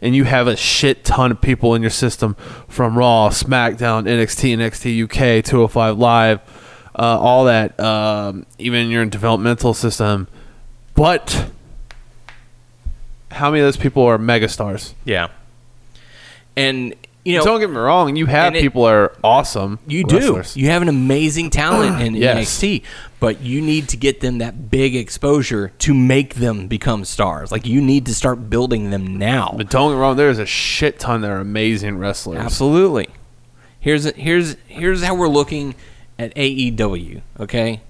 [0.00, 2.36] and you have a shit ton of people in your system
[2.68, 6.40] from Raw, SmackDown, NXT, NXT UK, 205 Live,
[6.96, 10.28] uh, all that, um, even your developmental system.
[10.94, 11.50] But
[13.30, 14.94] how many of those people are megastars?
[15.04, 15.28] yeah
[16.58, 16.94] and
[17.28, 19.78] you know Don't get me wrong, you have it- people that are awesome.
[19.86, 20.42] You do.
[20.54, 22.58] You have an amazing talent in Yes.
[22.60, 22.82] NXT,
[23.20, 27.52] but you need to get them that big exposure to make them become stars.
[27.52, 29.54] Like you need to start building them now.
[29.56, 32.38] But don't get me wrong, there's a shit ton that are amazing wrestlers.
[32.38, 33.08] Absolutely.
[33.80, 35.74] Here's here's here's how we're looking
[36.18, 37.22] at AEW.
[37.38, 37.80] Okay,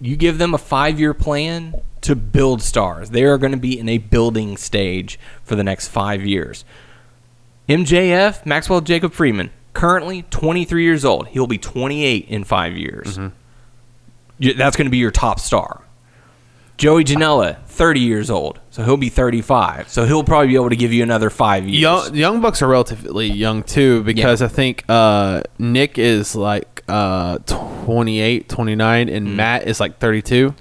[0.00, 3.10] you give them a five year plan to build stars.
[3.10, 6.64] They are going to be in a building stage for the next five years.
[7.68, 11.28] MJF Maxwell Jacob Freeman currently 23 years old.
[11.28, 13.18] He'll be 28 in five years.
[14.38, 15.80] You- That's going to be your top star.
[16.76, 19.88] Joey Janela, 30 years old, so he'll be 35.
[19.88, 21.80] So he'll probably be able to give you another five years.
[21.80, 27.38] Young, young Bucks are relatively young too because I think uh, Nick is like uh,
[27.46, 29.34] 28, 29, and Mm.
[29.36, 30.52] Matt is like 32.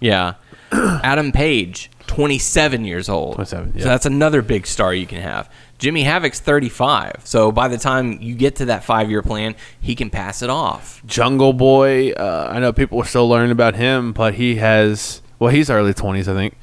[0.00, 0.34] Yeah.
[0.72, 3.34] Adam Page, 27 years old.
[3.34, 3.82] 27, yeah.
[3.82, 5.50] So that's another big star you can have.
[5.84, 7.20] Jimmy Havoc's 35.
[7.24, 10.48] So by the time you get to that five year plan, he can pass it
[10.48, 11.02] off.
[11.04, 15.50] Jungle Boy, uh, I know people are still learning about him, but he has, well,
[15.50, 16.56] he's early 20s, I think.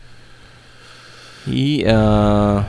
[1.46, 2.64] He, uh,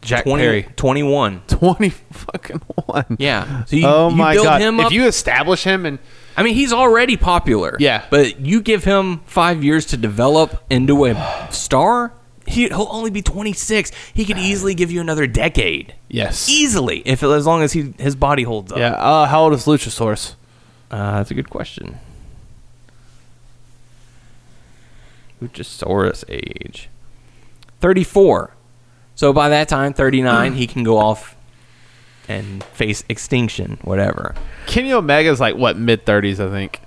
[0.00, 0.62] Jack 20, Perry.
[0.74, 1.42] 21.
[1.48, 3.18] 20 fucking one.
[3.18, 3.66] Yeah.
[3.66, 4.60] So you, oh you my build god!
[4.62, 5.98] him if you establish him and
[6.34, 7.76] I mean, he's already popular.
[7.78, 8.06] Yeah.
[8.08, 12.14] But you give him five years to develop into a star,
[12.46, 13.92] he, he'll only be 26.
[14.12, 15.94] He could easily give you another decade.
[16.08, 16.48] Yes.
[16.48, 18.78] Easily, if as long as he his body holds up.
[18.78, 18.92] Yeah.
[18.92, 20.34] Uh, how old is Luchasaurus?
[20.90, 21.98] Uh, that's a good question.
[25.42, 26.88] Luchasaurus age
[27.80, 28.54] 34.
[29.14, 31.36] So by that time, 39, he can go off
[32.28, 34.34] and face extinction, whatever.
[34.66, 36.80] Kenny Omega's like what mid thirties, I think.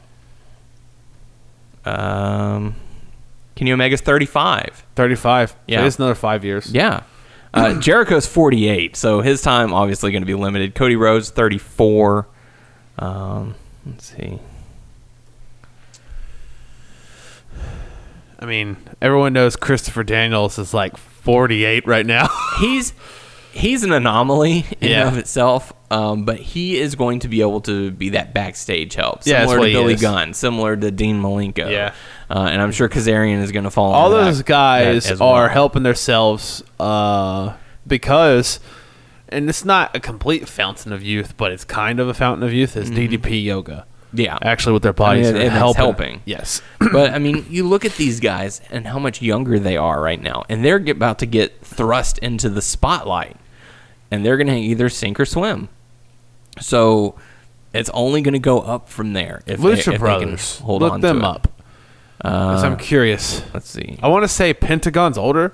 [1.83, 2.75] Um,
[3.55, 4.83] Kenny Omega's 35.
[4.95, 5.55] Thirty five.
[5.67, 5.79] Yeah.
[5.81, 6.71] So it's another five years.
[6.71, 7.03] Yeah.
[7.53, 10.75] Uh, Jericho's 48, so his time obviously going to be limited.
[10.75, 12.27] Cody Rhodes 34.
[12.99, 14.39] Um, let's see.
[18.39, 22.27] I mean, everyone knows Christopher Daniels is like forty eight right now.
[22.59, 22.93] He's
[23.53, 25.01] he's an anomaly in Yeah.
[25.07, 28.93] and of itself, um, but he is going to be able to be that backstage
[28.95, 29.95] help, similar what to Billy.
[29.95, 31.71] Gunn, similar to Dean Malenko.
[31.71, 31.93] Yeah.
[32.29, 33.91] Uh, and I'm sure Kazarian is going to fall.
[33.93, 35.49] All those that- guys that as are well.
[35.49, 37.53] helping themselves uh,
[37.87, 38.59] because,
[39.29, 42.53] and it's not a complete fountain of youth, but it's kind of a fountain of
[42.53, 42.75] youth.
[42.77, 45.35] Is DDP yoga Yeah, actually with their bodies Mm-hmm.
[45.35, 45.81] I mean, it's helping.
[45.83, 46.21] helping.
[46.25, 46.61] Yes.
[46.91, 50.21] but I mean, you look at these guys and how much younger they are right
[50.21, 53.37] now, and they're about to get thrust into the spotlight,
[54.11, 55.69] and they're going to either sink or swim.
[56.61, 57.15] So
[57.73, 59.41] it's only going to go up from there.
[59.45, 60.55] If they, if Lucha they Brothers.
[60.57, 61.27] can hold Look on them to it.
[61.27, 61.54] up.
[62.25, 63.43] Uh, I'm curious.
[63.53, 63.99] let's see.
[64.01, 65.53] I want to say Pentagon's older.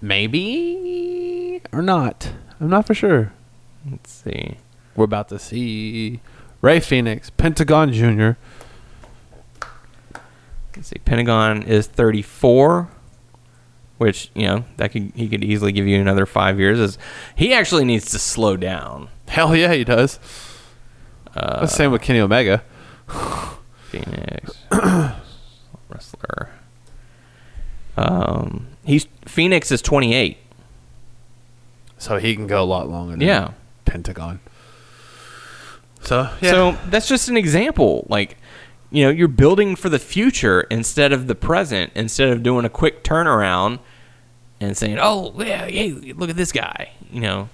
[0.00, 2.32] Maybe or not.
[2.60, 3.32] I'm not for sure.
[3.90, 4.58] Let's see.
[4.94, 6.20] We're about to see
[6.60, 8.32] Rey Fenix, Pentagon Jr.
[10.74, 10.98] Let's see.
[11.04, 12.88] Pentagon is 34,
[13.98, 16.78] which you know that could he could easily give you another five years.
[16.78, 16.98] Is
[17.34, 19.08] he actually needs to slow down?
[19.28, 20.18] Hell yeah, he does.
[21.34, 22.62] Uh, the same with Kenny Omega.
[23.90, 24.52] Phoenix
[25.96, 26.50] wrestler.
[27.96, 30.36] Um, he's Fenix is 28.
[31.98, 33.52] So he can go a lot longer than Yeah.
[33.86, 34.40] Pentagon.
[36.02, 36.50] So, yeah.
[36.50, 38.06] So that's just an example.
[38.10, 38.36] Like,
[38.90, 41.92] you know, you're building for the future instead of the present.
[41.94, 43.78] Instead of doing a quick turnaround
[44.60, 47.48] and saying, "Oh, yeah, hey, look at this guy." You know,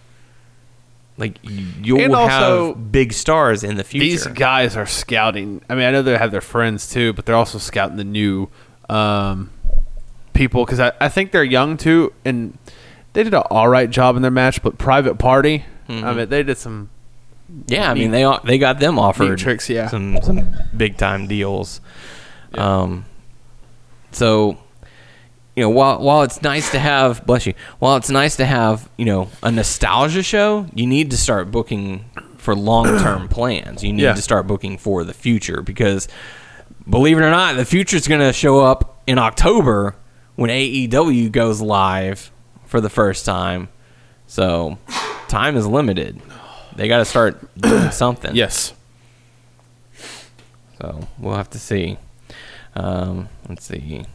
[1.16, 4.04] like you'll also, have big stars in the future.
[4.04, 5.62] these guys are scouting.
[5.68, 8.48] I mean, I know they have their friends too, but they're also scouting the new
[8.88, 9.50] um,
[10.32, 12.56] people because I, I think they're young too, and
[13.12, 14.62] they did an all right job in their match.
[14.62, 16.90] But Private Party, I mean, they did some.
[17.66, 19.88] Yeah, I mean neat- they they got them offered tricks, yeah.
[19.88, 21.82] some some big time deals.
[22.54, 23.04] Um,
[24.10, 24.58] so
[25.56, 28.88] you know while while it's nice to have bless you while it's nice to have
[28.96, 32.04] you know a nostalgia show, you need to start booking
[32.38, 33.84] for long term plans.
[33.84, 34.14] You need Yeah.
[34.14, 36.08] to start booking for the future because
[36.88, 39.94] believe it or not, the future is going to show up in October
[40.36, 42.30] when AEW goes live
[42.66, 43.68] for the first time.
[44.26, 44.78] So
[45.28, 46.20] time is limited.
[46.74, 48.34] They got to start doing something.
[48.34, 48.72] Yes.
[50.80, 51.98] So we'll have to see.
[52.74, 54.06] Um, let's see.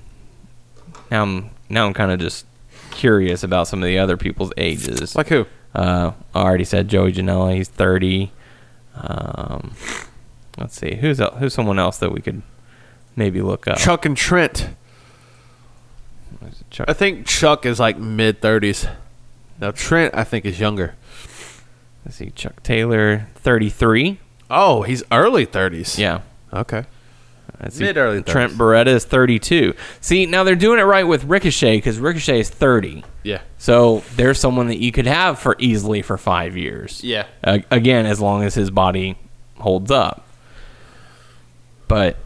[1.11, 2.45] Now I'm now I'm kind of just
[2.91, 5.15] curious about some of the other people's ages.
[5.15, 5.45] Like who?
[5.75, 7.55] uh, I already said Joey Janela.
[7.55, 8.31] He's 30.
[8.95, 9.73] Um,
[10.57, 10.95] let's see.
[10.95, 12.41] Who's el- who's someone else that we could
[13.15, 13.77] maybe look up?
[13.77, 14.69] Chuck and Trent.
[16.69, 16.89] Chuck?
[16.89, 18.89] I think Chuck is like mid 30s.
[19.59, 20.95] Now, Trent, I think, is younger.
[22.05, 22.29] Let's see.
[22.31, 24.19] Chuck Taylor, 33.
[24.49, 25.97] Oh, he's early 30s.
[25.97, 26.21] Yeah.
[26.53, 26.85] Okay.
[27.61, 27.83] Let's see.
[27.85, 28.57] Mid-early Trent 30s.
[28.57, 29.73] Beretta is 32.
[29.99, 33.03] See, now they're doing it right with Ricochet because Ricochet is 30.
[33.23, 33.41] Yeah.
[33.57, 37.03] So there's someone that you could have for easily for five years.
[37.03, 37.25] Yeah.
[37.43, 39.17] Uh, again, as long as his body
[39.57, 40.27] holds up.
[41.87, 42.17] But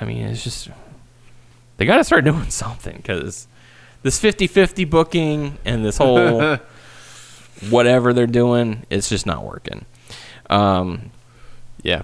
[0.00, 0.68] I mean, it's just
[1.76, 3.46] they got to start doing something because
[4.02, 6.58] this 50-50 booking and this whole
[7.70, 9.84] whatever they're doing, it's just not working.
[10.50, 11.10] Um,
[11.82, 12.02] Yeah.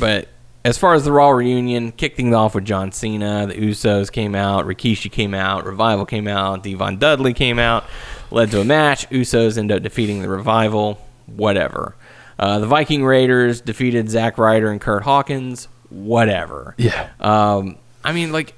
[0.00, 0.28] but
[0.64, 3.46] as far as the Raw reunion, kicked things off with John Cena.
[3.46, 7.84] The Usos came out, Rikishi came out, Revival came out, D-Von Dudley came out,
[8.30, 9.08] led to a match.
[9.10, 11.04] Usos end up defeating the Revival.
[11.26, 11.96] Whatever.
[12.38, 15.68] Uh, the Viking Raiders defeated Zack Ryder and Kurt Hawkins.
[15.90, 16.74] Whatever.
[16.78, 17.10] Yeah.
[17.20, 18.54] Um, I mean, like,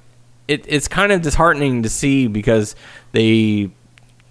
[0.47, 2.75] it, it's kind of disheartening to see because
[3.11, 3.71] they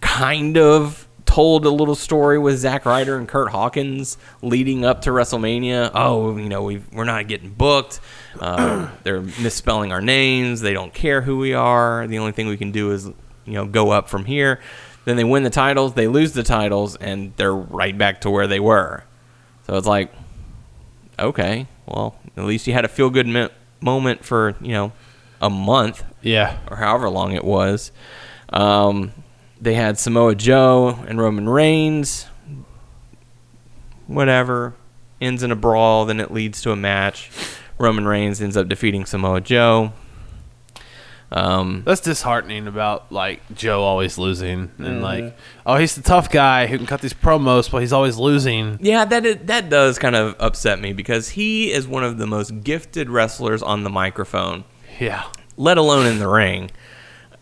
[0.01, 1.04] kind of
[1.35, 5.91] told a little story with Zack Ryder and Kurt Hawkins leading up to WrestleMania.
[5.93, 7.99] Oh, you know, we we're not getting booked.
[8.39, 10.61] Uh, they're misspelling our names.
[10.61, 12.07] They don't care who we are.
[12.07, 14.61] The only thing we can do is, you know, go up from here.
[15.07, 15.95] Then they win the titles.
[15.95, 19.03] They lose the titles, and they're right back to where they were.
[19.67, 20.13] So it's like,
[21.19, 24.93] okay, well, at least you had a feel good mo- moment for you know
[25.43, 26.59] a month Yeah.
[26.71, 27.91] or however long it was.
[28.53, 29.13] Um,
[29.65, 32.27] they had Samoa Joe and Roman Reigns.
[34.07, 34.75] Whatever.
[35.21, 37.31] Ends in a brawl, then it leads to a match.
[37.79, 39.93] Roman Reigns ends up defeating Samoa Joe.
[41.33, 46.69] Um, That's disheartening about like Joe always losing and like oh he's the tough guy
[46.69, 48.79] who can cut these promos but he's always losing.
[48.81, 52.27] yeah, that is, that does kind of upset me because he is one of the
[52.27, 54.63] most gifted wrestlers on the microphone,
[55.01, 55.25] Yeah.
[55.57, 56.71] let alone in the ring.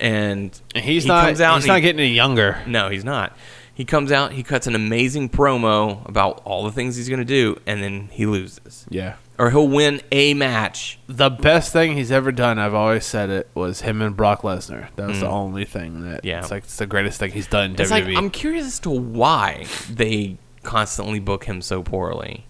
[0.02, 2.58] And And he's he not comes out he's not he- getting any younger.
[2.66, 3.36] No, he's not.
[3.74, 7.24] He comes out, he cuts an amazing promo about all the things he's going to
[7.24, 8.84] do, and then he loses.
[8.90, 9.14] Yeah.
[9.38, 10.98] Or he'll win a match.
[11.06, 14.88] The best thing he's ever done, I've always said it, was him and Brock Lesnar.
[14.96, 16.26] That was the only thing that Mm.
[16.26, 16.40] Yeah.
[16.40, 18.90] it's like it's the greatest thing he's done in It's like, I'm curious as to
[18.90, 22.44] why they constantly book him so poorly.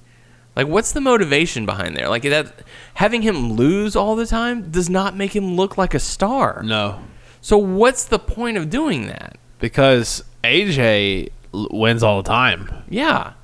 [0.57, 2.09] Like, what's the motivation behind there?
[2.09, 2.53] Like, that
[2.95, 6.63] having him lose all the time does not make him look like a star.
[6.65, 6.99] no.
[7.43, 9.37] So, what's the point of doing that?
[9.59, 12.73] Because AJ wins all the time.
[12.89, 13.35] Yeah.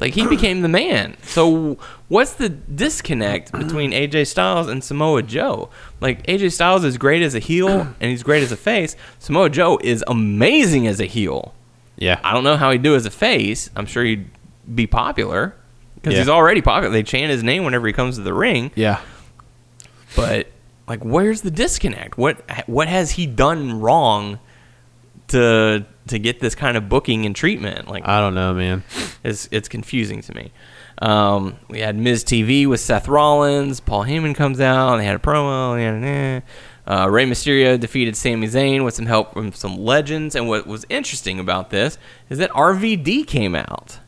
[0.00, 1.16] Like he became the man.
[1.24, 5.70] So what's the disconnect between AJ Styles and Samoa Joe?
[6.00, 7.68] Like AJ Styles is great as a heel
[8.00, 8.94] and he's great as a face.
[9.18, 11.52] Samoa Joe is amazing as a heel.
[11.96, 12.20] Yeah.
[12.22, 13.70] I don't know how he'd do as a face.
[13.74, 14.30] I'm sure he'd
[14.72, 15.56] be popular
[15.96, 16.20] because Yeah.
[16.20, 16.92] he's already popular.
[16.92, 18.70] They chant his name whenever he comes to the ring.
[18.76, 19.00] Yeah.
[20.14, 20.46] But
[20.88, 22.16] like, where's the disconnect?
[22.16, 24.38] What what has he done wrong
[25.28, 27.88] to to get this kind of booking and treatment?
[27.88, 28.82] Like, I don't know, man.
[29.24, 30.52] it's it's confusing to me.
[31.00, 33.80] Um, we had Miz TV with Seth Rollins.
[33.80, 34.96] Paul Heyman comes out.
[34.96, 35.76] They had a promo.
[35.76, 36.40] They had an, eh.
[36.86, 40.34] Uh, Rey Mysterio defeated Sami Zayn with some help from some legends.
[40.34, 41.98] And what was interesting about this
[42.30, 43.98] is that RVD came out,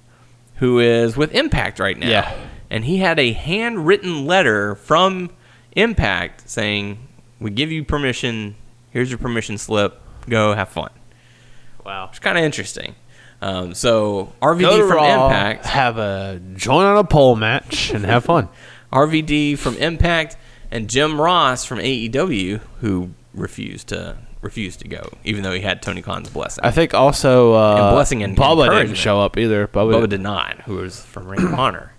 [0.56, 2.08] who is with Impact right now.
[2.08, 2.46] Yeah.
[2.70, 5.30] And he had a handwritten letter from
[5.76, 6.98] Impact saying,
[7.40, 8.56] "We give you permission.
[8.90, 10.00] Here's your permission slip.
[10.28, 10.90] Go have fun."
[11.84, 12.08] Wow.
[12.10, 12.94] It's kind of interesting.
[13.42, 18.04] Um, so RVD Go from Raw, Impact, have a join on a pole match and
[18.04, 18.48] have fun.
[18.92, 20.36] RVD from Impact,
[20.70, 25.82] and Jim Ross from AEW, who refused to refused to go, even though he had
[25.82, 26.64] Tony Khan's blessing.
[26.64, 29.66] I think also uh, And blessing and Bubba didn't show up either.
[29.68, 31.92] Bubba, Bubba did not, who was from Ring of Honor.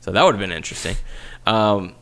[0.00, 0.94] So that would have been interesting.
[1.46, 1.95] Um,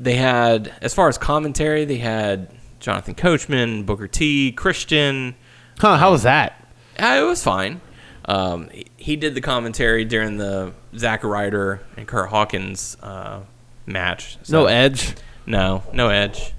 [0.00, 5.34] they had, as far as commentary, they had Jonathan Coachman, Booker T, Christian.
[5.78, 5.96] Huh?
[5.96, 6.66] How was that?
[6.98, 7.80] Uh, it was fine.
[8.24, 13.40] Um, he, he did the commentary during the Zack Ryder and Kurt Hawkins uh,
[13.86, 14.38] match.
[14.48, 15.14] No edge.
[15.46, 16.52] No, no edge.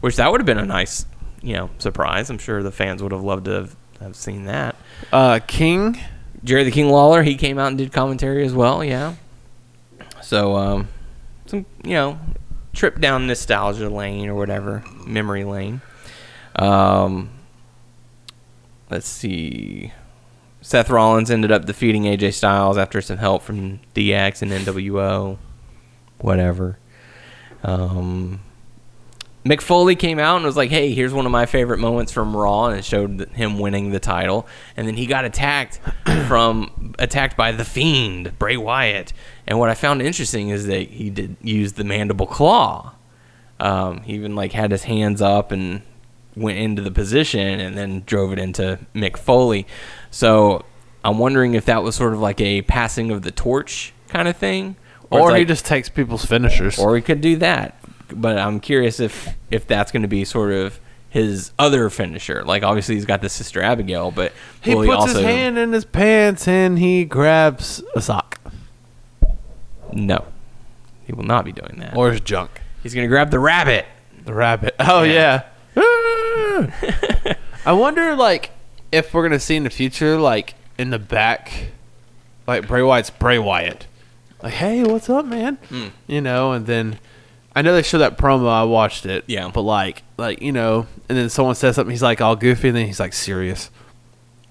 [0.00, 1.06] Which that would have been a nice,
[1.42, 2.30] you know, surprise.
[2.30, 4.76] I'm sure the fans would have loved to have, have seen that.
[5.12, 5.98] Uh, King.
[6.44, 8.84] Jerry the King Lawler, he came out and did commentary as well.
[8.84, 9.14] Yeah.
[10.22, 10.88] So, um,
[11.46, 12.18] some you know,
[12.72, 15.80] trip down nostalgia lane or whatever, memory lane.
[16.56, 17.30] Um,
[18.90, 19.92] let's see.
[20.60, 25.38] Seth Rollins ended up defeating AJ Styles after some help from DX and NWO.
[26.18, 26.78] Whatever.
[27.62, 28.40] Um,
[29.44, 32.36] Mick Foley came out and was like, "Hey, here's one of my favorite moments from
[32.36, 34.46] Raw," and it showed him winning the title.
[34.76, 35.80] And then he got attacked
[36.26, 39.12] from attacked by the Fiend, Bray Wyatt.
[39.46, 42.94] And what I found interesting is that he did use the mandible claw.
[43.60, 45.82] Um, he even like had his hands up and
[46.36, 49.66] went into the position, and then drove it into Mick Foley.
[50.10, 50.64] So
[51.04, 54.36] I'm wondering if that was sort of like a passing of the torch kind of
[54.36, 54.76] thing,
[55.10, 56.78] Or, it's he like- just takes people's finishers.
[56.78, 57.80] or he could do that.
[58.12, 62.42] But I'm curious if if that's going to be sort of his other finisher.
[62.44, 65.72] Like obviously he's got the sister Abigail, but he will puts also his hand in
[65.72, 68.38] his pants and he grabs a sock
[69.90, 70.26] no,
[71.06, 71.96] he will not be doing that.
[71.96, 72.60] or his junk.
[72.82, 73.86] he's going to grab the rabbit.
[74.24, 74.74] The rabbit.
[74.80, 75.44] Oh Yeah.
[75.74, 77.34] yeah.
[77.66, 78.50] I wonder, like,
[78.92, 81.70] if we're gonna see in the future, like in the back,
[82.46, 83.86] like Bray Wyatt's Bray Wyatt,
[84.42, 85.56] like, hey, what's up, man?
[85.68, 85.86] Hmm.
[86.06, 86.98] You know, and then
[87.58, 88.48] I know they show that promo.
[88.48, 89.24] I watched it.
[89.26, 89.50] Yeah.
[89.52, 91.90] But like, like you know, and then someone says something.
[91.90, 93.70] He's like all goofy, and then he's like serious.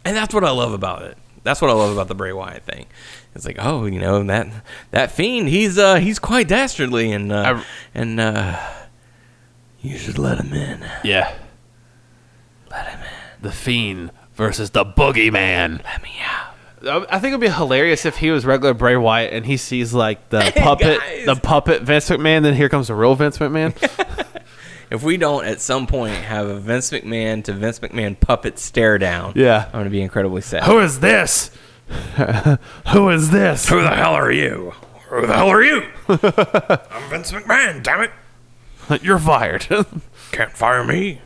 [0.03, 1.17] And that's what I love about it.
[1.43, 2.85] That's what I love about the Bray Wyatt thing.
[3.33, 4.47] It's like, oh, you know that
[4.91, 5.47] that fiend.
[5.49, 7.65] He's uh he's quite dastardly, and uh, I-
[7.95, 8.59] and uh,
[9.81, 10.85] you should let him in.
[11.03, 11.33] Yeah.
[12.69, 13.43] Let him in.
[13.43, 15.83] The Fiend versus the Boogeyman.
[15.83, 16.46] Let me out.
[16.83, 19.93] I I think it'd be hilarious if he was regular Bray Wyatt and he sees
[19.93, 21.25] like the puppet, guys.
[21.25, 22.43] the puppet Vince McMahon.
[22.43, 23.73] Then here comes the real Vince McMahon.
[24.89, 28.97] If we don't at some point have a Vince McMahon to Vince McMahon puppet stare
[28.97, 29.65] down, Yeah.
[29.65, 30.63] I'm gonna be incredibly sad.
[30.63, 31.51] Who is this?
[32.93, 33.67] Who is this?
[33.67, 34.71] Who the hell are you?
[35.09, 35.83] Who the hell are you?
[36.07, 39.03] I'm Vince McMahon, damn it.
[39.03, 39.67] You're fired.
[40.31, 41.19] Can't fire me.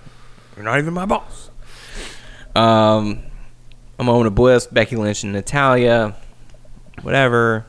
[0.55, 1.51] You're not even my boss.
[2.55, 3.21] Um,
[4.01, 4.67] a moment of bliss.
[4.67, 6.15] Becky Lynch and Natalya.
[7.03, 7.65] Whatever.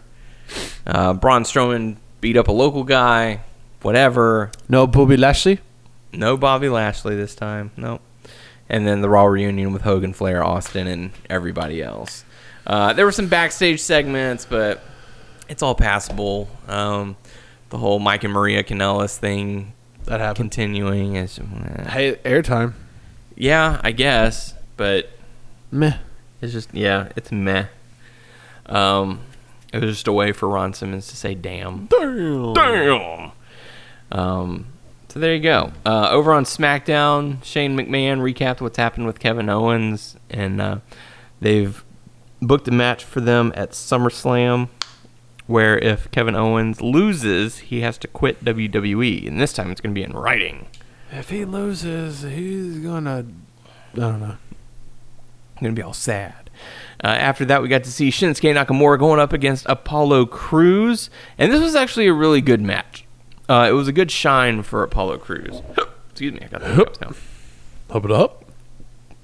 [0.87, 3.41] Uh, Braun Strowman beat up a local guy.
[3.83, 4.51] Whatever.
[4.69, 5.61] no Bobby Lashley.
[6.13, 7.71] No Bobby Lashley this time.
[7.77, 8.01] Nope.
[8.69, 12.25] And then the Raw reunion with Hogan, Flair, Austin, and everybody else.
[12.67, 14.83] Uh, there were some backstage segments, but
[15.49, 16.49] it's all passable.
[16.69, 17.17] Um,
[17.71, 19.73] the whole Mike and Maria Kanellis thing
[20.05, 20.37] That happened.
[20.53, 21.91] continuing is, eh.
[21.91, 22.73] Hey, airtime.
[23.37, 25.11] yeah, I guess, but
[25.71, 25.99] Meh.
[26.43, 27.67] It's just yeah, it's meh.
[28.67, 29.21] Um,
[29.73, 32.53] it was just a way for Ron Simmons to say "damn." Damn.
[32.53, 33.33] Damn.
[34.11, 34.67] Um,
[35.09, 35.73] so there you go.
[35.87, 40.79] Uh, over on SmackDown, Shane McMahon recapped what's happened with Kevin Owens, and uh,
[41.41, 41.83] they've
[42.41, 44.69] booked a match for them at SummerSlam,
[45.47, 49.95] where if Kevin Owens loses, he has to quit WWE, and this time it's going
[49.95, 50.67] to be in writing.
[51.11, 53.27] If he loses, he's gonna.
[53.95, 54.37] I don't know.
[55.63, 56.51] Going to be all sad.
[57.05, 61.09] Uh, after that, we got to see Shinsuke Nakamura going up against Apollo Crews,
[61.39, 63.05] and this was actually a really good match.
[63.49, 65.63] Uh, it was a good shine for Apollo Crews.
[66.11, 67.13] Excuse me, I got the hiccups now.
[67.91, 68.45] Hop it up.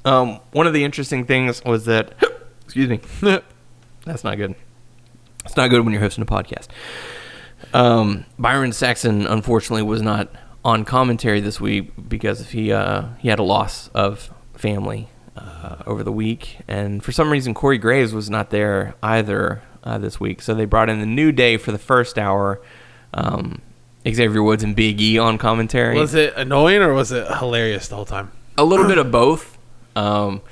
[0.05, 2.14] Um, one of the interesting things was that,
[2.64, 3.01] excuse me,
[4.05, 4.55] that's not good.
[5.45, 6.68] It's not good when you're hosting a podcast.
[7.74, 10.28] Um, Byron Saxton, unfortunately, was not
[10.64, 15.09] on commentary this week because he uh, he had a loss of family
[15.39, 19.99] uh, over the week, and for some reason, Corey Graves was not there either uh,
[19.99, 20.43] this week.
[20.43, 22.61] So they brought in the New Day for the first hour.
[23.14, 23.61] Um,
[24.09, 27.97] Xavier Woods and Big E on commentary Was it annoying or was it hilarious the
[27.97, 28.30] whole time?
[28.57, 29.57] a little bit of both.
[29.97, 30.43] Um,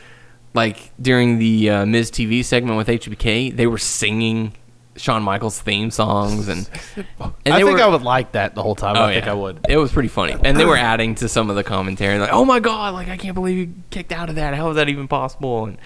[0.55, 4.53] like during the uh, Miz TV segment with HBK, they were singing
[4.99, 7.07] Shawn Michaels theme songs, and, and
[7.55, 8.97] I think were, I would like that the whole time.
[8.97, 9.33] Oh, I think yeah.
[9.33, 9.67] I would.
[9.69, 12.45] It was pretty funny, and they were adding to some of the commentary, like, "Oh
[12.45, 14.55] my god, like I can't believe you kicked out of that.
[14.55, 15.79] How is that even possible?" And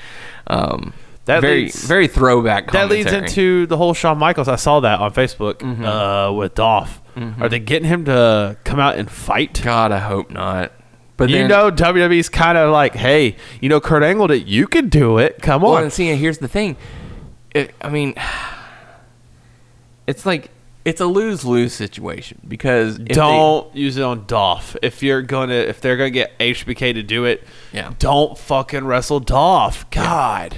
[0.47, 0.93] um,
[1.27, 2.73] That very leads- very throwback.
[2.73, 4.49] That leads into the whole Shawn Michaels.
[4.49, 7.01] I saw that on Facebook uh, with Dolph.
[7.41, 9.61] Are they getting him to come out and fight?
[9.63, 10.73] God, I hope not.
[11.19, 14.49] But you then, know, WWE's kind of like, hey, you know, Kurt Angle did.
[14.49, 15.43] You can do it.
[15.43, 15.83] Come Well, on.
[15.83, 16.79] and see, here's the thing.
[17.55, 18.15] It, I mean,
[20.11, 20.51] it's like
[20.85, 24.77] it's a lose lose situation because if don't use it on Dolph.
[24.83, 27.93] If you're gonna, if they're gonna get HBK to do it, Yeah.
[27.99, 29.89] don't fucking wrestle Dolph.
[29.91, 30.57] God,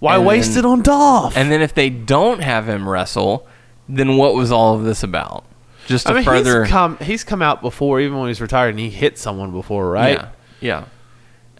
[0.00, 1.36] why And waste then- it on Dolph?
[1.36, 3.46] And then if they don't have him wrestle,
[3.88, 5.44] then what was all of this about?
[5.86, 8.70] Just to I mean, further, he's come, he's come out before, even when he's retired,
[8.70, 10.18] and he hit someone before, right?
[10.18, 10.28] Yeah,
[10.60, 10.84] yeah.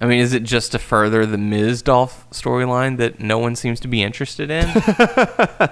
[0.02, 3.80] I mean, is it just to further the Miz Dolph storyline that no one seems
[3.80, 4.66] to be interested in?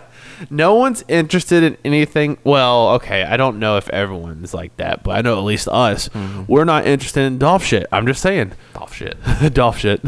[0.51, 2.39] No one's interested in anything.
[2.45, 6.09] Well, okay, I don't know if everyone's like that, but I know at least us.
[6.47, 7.89] We're not interested in Dolph shit.
[7.91, 9.17] I'm just saying, Dolph shit.
[9.53, 10.01] Dolph shit.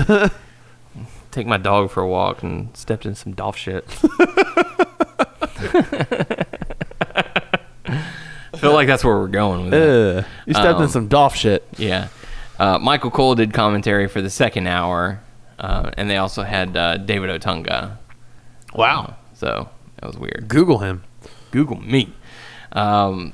[1.33, 3.85] Take my dog for a walk and stepped in some Dolph shit.
[8.53, 10.25] I feel like that's where we're going with it.
[10.47, 11.67] You stepped in Um, some Dolph shit.
[11.77, 12.07] Yeah.
[12.61, 15.21] Uh, Michael Cole did commentary for the second hour,
[15.59, 17.97] uh, and they also had uh, David Otunga.
[18.75, 19.17] Wow.
[19.33, 20.45] So that was weird.
[20.47, 21.03] Google him.
[21.53, 22.13] Google me.
[22.73, 23.33] Um,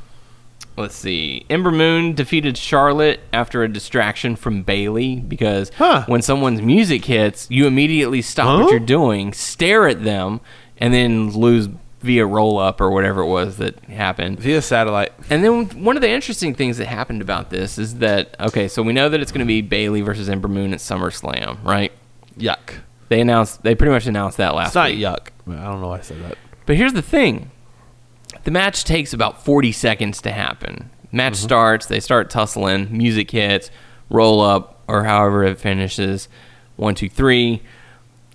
[0.77, 1.45] let's see.
[1.51, 6.05] Ember Moon defeated Charlotte after a distraction from Bayley because Huh.
[6.07, 8.63] when someone's music hits, you immediately stop Huh?
[8.65, 10.41] what you're doing, stare at them,
[10.79, 11.69] and then lose
[12.07, 14.41] via roll up or whatever it was that happened.
[14.41, 15.13] Via satellite.
[15.29, 18.83] And then one of the interesting things that happened about this is that okay, so
[18.83, 21.93] we know that it's going to be Bayley versus Ember Moon at SummerSlam, right?
[22.39, 22.75] Yuck.
[23.09, 25.01] They announced they pretty much announced that last It's not week.
[25.01, 25.29] yuck.
[25.49, 26.39] I don't know why I said that.
[26.65, 27.51] But here's the thing:
[28.45, 30.91] the match takes about 40 seconds to happen.
[31.13, 31.45] Match mm-hmm.
[31.45, 33.71] starts, they start tussling, music hits,
[34.11, 36.29] roll up, or however it finishes.
[36.77, 37.63] One, two, three.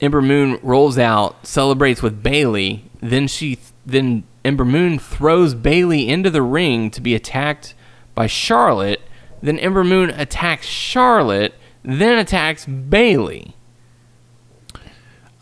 [0.01, 2.83] Ember Moon rolls out, celebrates with Bayley.
[2.99, 7.75] Then she, then Ember Moon throws Bayley into the ring to be attacked
[8.15, 9.01] by Charlotte.
[9.41, 13.55] Then Ember Moon attacks Charlotte, then attacks Bayley.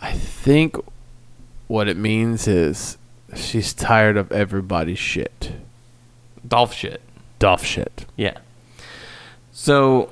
[0.01, 0.77] I think
[1.67, 2.97] what it means is
[3.35, 5.53] she's tired of everybody's shit.
[6.47, 7.01] Dolph shit.
[7.37, 8.05] Dolph shit.
[8.15, 8.37] Yeah.
[9.51, 10.11] So,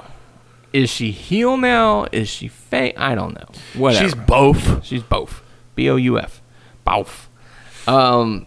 [0.74, 2.07] is she heel now?
[2.11, 2.95] Is she fake?
[2.97, 3.47] I don't know.
[3.76, 4.03] Whatever.
[4.05, 4.86] She's both.
[4.86, 5.41] She's both.
[5.76, 6.41] B O U F.
[6.84, 7.30] Both.
[7.88, 8.45] Um,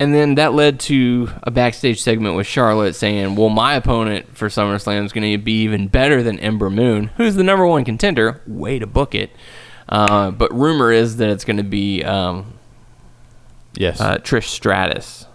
[0.00, 4.48] and then that led to a backstage segment with Charlotte saying, "Well, my opponent for
[4.48, 8.40] SummerSlam is going to be even better than Ember Moon, who's the number one contender.
[8.46, 9.30] Way to book it."
[9.88, 12.54] Uh, but rumor is that it's going to be um,
[13.74, 14.00] Yes.
[14.00, 15.26] uh, Trish Stratus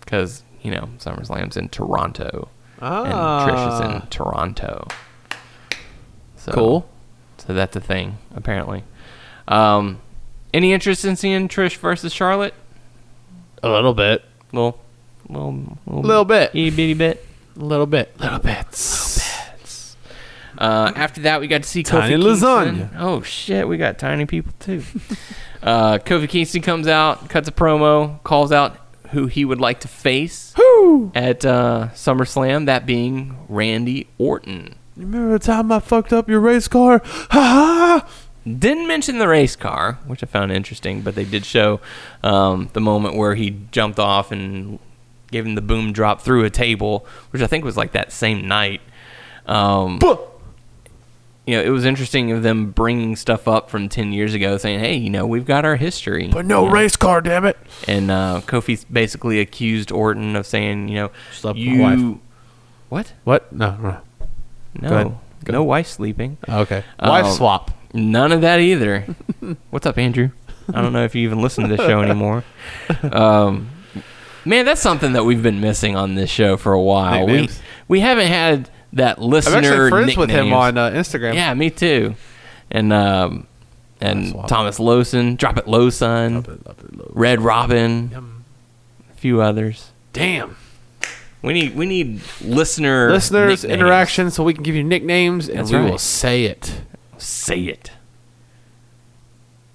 [0.00, 2.48] because you know, SummerSlam's in Toronto,
[2.82, 3.46] Ah.
[3.48, 4.86] and Trish is in Toronto.
[6.36, 6.88] So, Cool.
[7.38, 8.84] So that's a thing, apparently.
[9.48, 10.00] Um,
[10.52, 12.54] any interest in seeing Trish versus Charlotte?
[13.62, 14.24] A little bit.
[14.52, 14.78] Little,
[15.28, 16.50] little, little, Little bit.
[16.50, 17.26] itty bitty bit.
[17.56, 18.18] A little bit.
[18.20, 18.98] Little bits.
[18.98, 19.08] little
[20.58, 22.48] Uh, after that, we got to see Tiny Kofi Kingston.
[22.78, 22.90] lasagna.
[22.98, 24.82] Oh shit, we got tiny people too.
[25.62, 28.76] uh, Kofi Kingston comes out, cuts a promo, calls out
[29.12, 31.12] who he would like to face Who?
[31.14, 32.66] at uh, SummerSlam.
[32.66, 34.74] That being Randy Orton.
[34.96, 37.00] You remember the time I fucked up your race car?
[37.04, 38.08] Ha ha!
[38.44, 41.80] Didn't mention the race car, which I found interesting, but they did show
[42.24, 44.80] um, the moment where he jumped off and
[45.30, 48.48] gave him the boom drop through a table, which I think was like that same
[48.48, 48.80] night.
[49.46, 49.98] Um,
[51.46, 54.78] you know, it was interesting of them bringing stuff up from 10 years ago saying,
[54.78, 56.28] hey, you know, we've got our history.
[56.28, 56.72] But no you know.
[56.72, 57.56] race car, damn it.
[57.88, 61.74] And uh, Kofi basically accused Orton of saying, you know, Slept with you.
[61.76, 62.18] my wife.
[62.88, 63.12] What?
[63.24, 63.52] What?
[63.52, 64.00] No, no.
[64.80, 64.88] No.
[64.88, 65.18] Go ahead.
[65.44, 66.38] Go No wife sleeping.
[66.48, 66.84] Okay.
[66.98, 67.72] Um, Wife swap.
[67.92, 69.00] None of that either.
[69.70, 70.30] What's up, Andrew?
[70.72, 72.44] I don't know if you even listen to this show anymore.
[73.10, 73.70] Um,
[74.44, 77.26] man, that's something that we've been missing on this show for a while.
[77.26, 77.48] We,
[77.88, 79.56] we haven't had that listener.
[79.56, 81.34] I'm actually friends with him on uh, Instagram.
[81.34, 82.14] Yeah, me too.
[82.70, 83.46] And um,
[84.00, 86.62] and Thomas Lowson, Drop It Low Son,
[87.10, 88.42] Red Robin,
[89.10, 89.90] a few others.
[90.12, 90.56] Damn.
[91.42, 93.80] We need we need listener Listeners, nicknames.
[93.80, 95.90] interaction so we can give you nicknames and That's we right.
[95.90, 96.82] will say it.
[97.18, 97.90] Say it.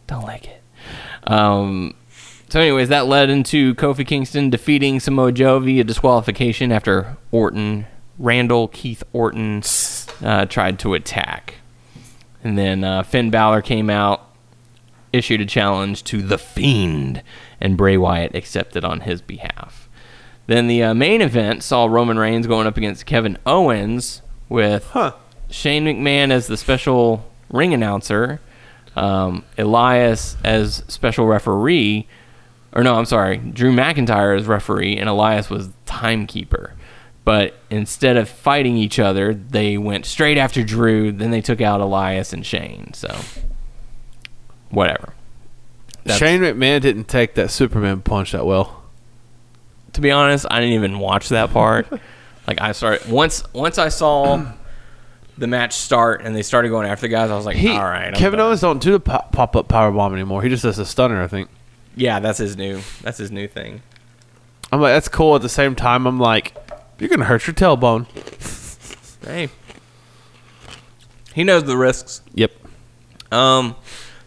[0.07, 0.61] Don't like it.
[1.23, 1.93] Um.
[2.49, 7.85] So, anyways, that led into Kofi Kingston defeating Samoa Joe via disqualification after Orton,
[8.19, 9.61] Randall Keith Orton,
[10.23, 11.55] uh, tried to attack.
[12.43, 14.29] And then uh, Finn Balor came out,
[15.13, 17.21] issued a challenge to The Fiend,
[17.59, 19.89] and Bray Wyatt accepted on his behalf.
[20.47, 25.13] Then the uh, main event saw Roman Reigns going up against Kevin Owens with Huh.
[25.49, 28.39] Shane McMahon as the special ring announcer,
[28.95, 32.07] um, Elias as special referee,
[32.73, 36.73] or no, I'm sorry, Drew McIntyre as referee, and Elias was timekeeper.
[37.27, 41.11] But instead of fighting each other, they went straight after Drew.
[41.11, 42.93] Then they took out Elias and Shane.
[42.93, 43.13] So,
[44.69, 45.11] whatever.
[46.05, 48.81] That's- Shane McMahon didn't take that Superman punch that well.
[49.91, 51.91] to be honest, I didn't even watch that part.
[52.47, 54.49] like I started once once I saw
[55.37, 57.29] the match start and they started going after the guys.
[57.29, 58.39] I was like, He, all right, Kevin.
[58.39, 60.43] Owens don't do the pop up power bomb anymore.
[60.43, 61.49] He just does a stunner, I think.
[61.93, 63.81] Yeah, that's his new that's his new thing.
[64.71, 65.35] I'm like, that's cool.
[65.35, 66.55] At the same time, I'm like,
[66.99, 68.07] you're gonna hurt your tailbone.
[69.25, 69.49] Hey,
[71.33, 72.21] he knows the risks.
[72.33, 72.51] Yep.
[73.31, 73.75] Um,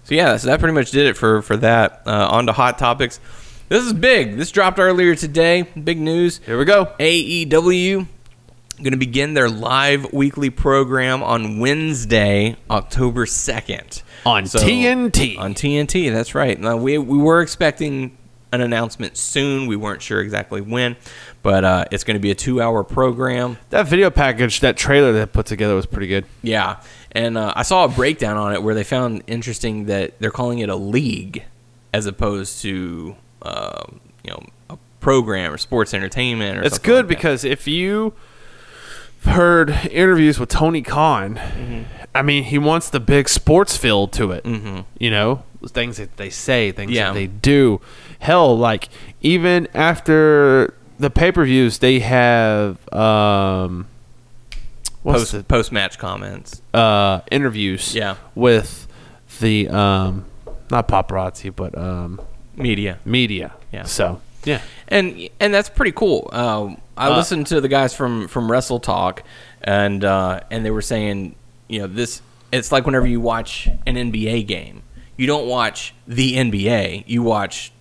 [0.05, 2.03] so yeah, so that pretty much did it for for that.
[2.07, 3.21] Uh, on to hot topics.
[3.69, 4.37] This is big.
[4.37, 5.63] This dropped earlier today.
[5.63, 6.39] Big news.
[6.39, 6.87] Here we go.
[6.99, 8.09] AEW
[8.83, 14.03] going to begin their live weekly program on Wednesday, October 2nd.
[14.25, 15.39] On TNT.
[15.39, 16.59] On TNT, that's right.
[16.59, 18.17] Now, we, we were expecting
[18.53, 19.67] an announcement soon.
[19.67, 20.97] We weren't sure exactly when,
[21.43, 23.57] but uh, it's going to be a two hour program.
[23.71, 26.25] That video package, that trailer they put together was pretty good.
[26.43, 26.81] Yeah.
[27.13, 30.59] And uh, I saw a breakdown on it where they found interesting that they're calling
[30.61, 31.45] it a league
[31.93, 33.85] as opposed to, uh,
[34.23, 37.09] you know, a program or sports entertainment or It's good like that.
[37.17, 38.13] because if you
[39.25, 41.83] heard interviews with Tony Khan, Mm-hmm.
[42.13, 44.43] I mean, he wants the big sports feel to it.
[44.43, 44.81] Mm-hmm.
[44.99, 47.09] You know, things that they say, things Yeah.
[47.09, 47.81] that they do.
[48.19, 48.89] Hell, like
[49.21, 53.87] even after the pay per views, they have um,
[55.03, 56.63] post post match comments.
[56.75, 57.95] uh, interviews?
[57.95, 58.17] Yeah.
[58.35, 58.87] with
[59.41, 60.25] the um,
[60.71, 62.21] not paparazzi, but um,
[62.57, 62.99] Media.
[63.05, 63.55] media.
[63.73, 63.85] Yeah.
[63.85, 66.29] So yeah, and and that's pretty cool.
[66.33, 69.23] Um, I Uh, listened to the guys from from Wrestle Talk,
[69.63, 71.35] and uh, and they were saying,
[71.69, 72.21] you know, this
[72.53, 74.83] it's like whenever you watch an NBA game,
[75.17, 77.73] you don't watch the NBA, you watch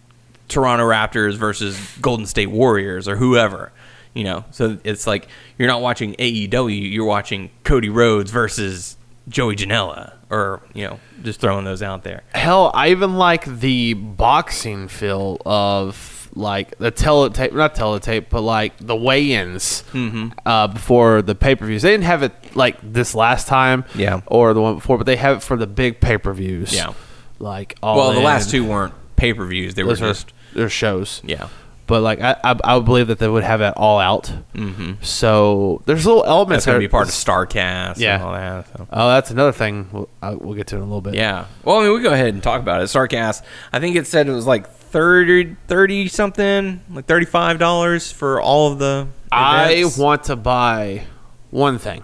[0.50, 3.72] Toronto Raptors versus Golden State Warriors or whoever.
[4.14, 5.28] You know, so it's like
[5.58, 8.97] you're not watching AEW, you're watching Cody Rhodes versus
[9.30, 12.24] Joey Janela, or you know, just throwing those out there.
[12.34, 18.74] Hell, I even like the boxing feel of like the teletape, not teletape, but like
[18.80, 20.30] the weigh-ins Mm-hmm.
[20.45, 21.84] uh, before the pay-per-views.
[21.84, 24.22] They didn't have it like this last time, Yeah.
[24.26, 26.74] or the one before, but they have it for the big pay-per-views.
[26.74, 26.93] Yeah.
[27.38, 30.70] like all Well, the last two weren't pay per views; they were those just their
[30.70, 31.22] shows.
[31.24, 31.50] yeah.
[31.88, 34.32] But like I, I, I would believe that they would have it all out.
[34.54, 35.02] Mm-hmm.
[35.02, 38.14] So there's little elements That's to that be part of Starcast Yeah.
[38.16, 38.68] and all that.
[38.78, 38.88] So.
[38.93, 39.89] Oh, that's another thing.
[39.91, 41.16] We'll, I, we'll get to in a little bit.
[41.16, 41.45] Yeah.
[41.64, 42.86] Well, I mean, we go ahead and talk about it.
[42.86, 43.41] Starcast,
[43.74, 48.39] I think it said it was like 30, 30 something, like thirty five dollars for
[48.39, 49.08] all of the.
[49.32, 49.97] I events.
[49.97, 51.06] want to buy
[51.50, 52.04] one thing.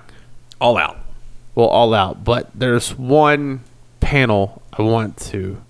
[0.59, 0.97] all out.
[1.53, 3.61] Well, all out, but there's one
[3.99, 5.61] panel I want to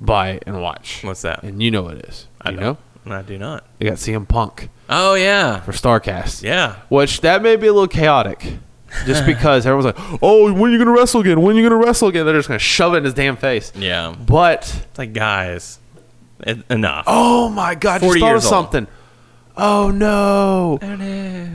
[0.00, 1.02] buy and watch.
[1.02, 1.42] What's that?
[1.42, 2.26] And you know what it is.
[2.40, 2.78] I you know?
[3.06, 3.64] I do not.
[3.78, 6.42] They got CM Punk Oh yeah, for Starcast.
[6.42, 6.76] yeah.
[6.88, 8.54] Which that may be a little chaotic.
[9.04, 11.40] Just because everyone's like, "Oh, when are you gonna wrestle again?
[11.42, 13.72] When are you gonna wrestle again?" They're just gonna shove it in his damn face.
[13.76, 14.14] Yeah.
[14.14, 15.78] But It's like guys,
[16.44, 17.04] en- enough.
[17.06, 18.50] oh my god, 40 just thought of years old.
[18.50, 18.86] something.
[19.56, 20.78] Oh no.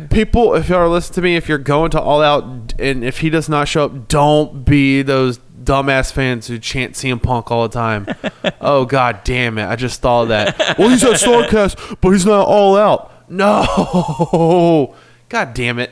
[0.10, 3.20] People, if you are listening to me, if you're going to All Out and if
[3.20, 7.68] he does not show up, don't be those dumbass fans who chant CM Punk all
[7.68, 8.08] the time.
[8.62, 9.66] oh god damn it!
[9.66, 10.78] I just thought of that.
[10.78, 13.12] well, he's at Starcast, but he's not All Out.
[13.30, 14.96] No.
[15.30, 15.92] God damn it!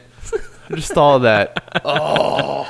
[0.70, 1.82] I just thought of that.
[1.86, 2.70] Oh,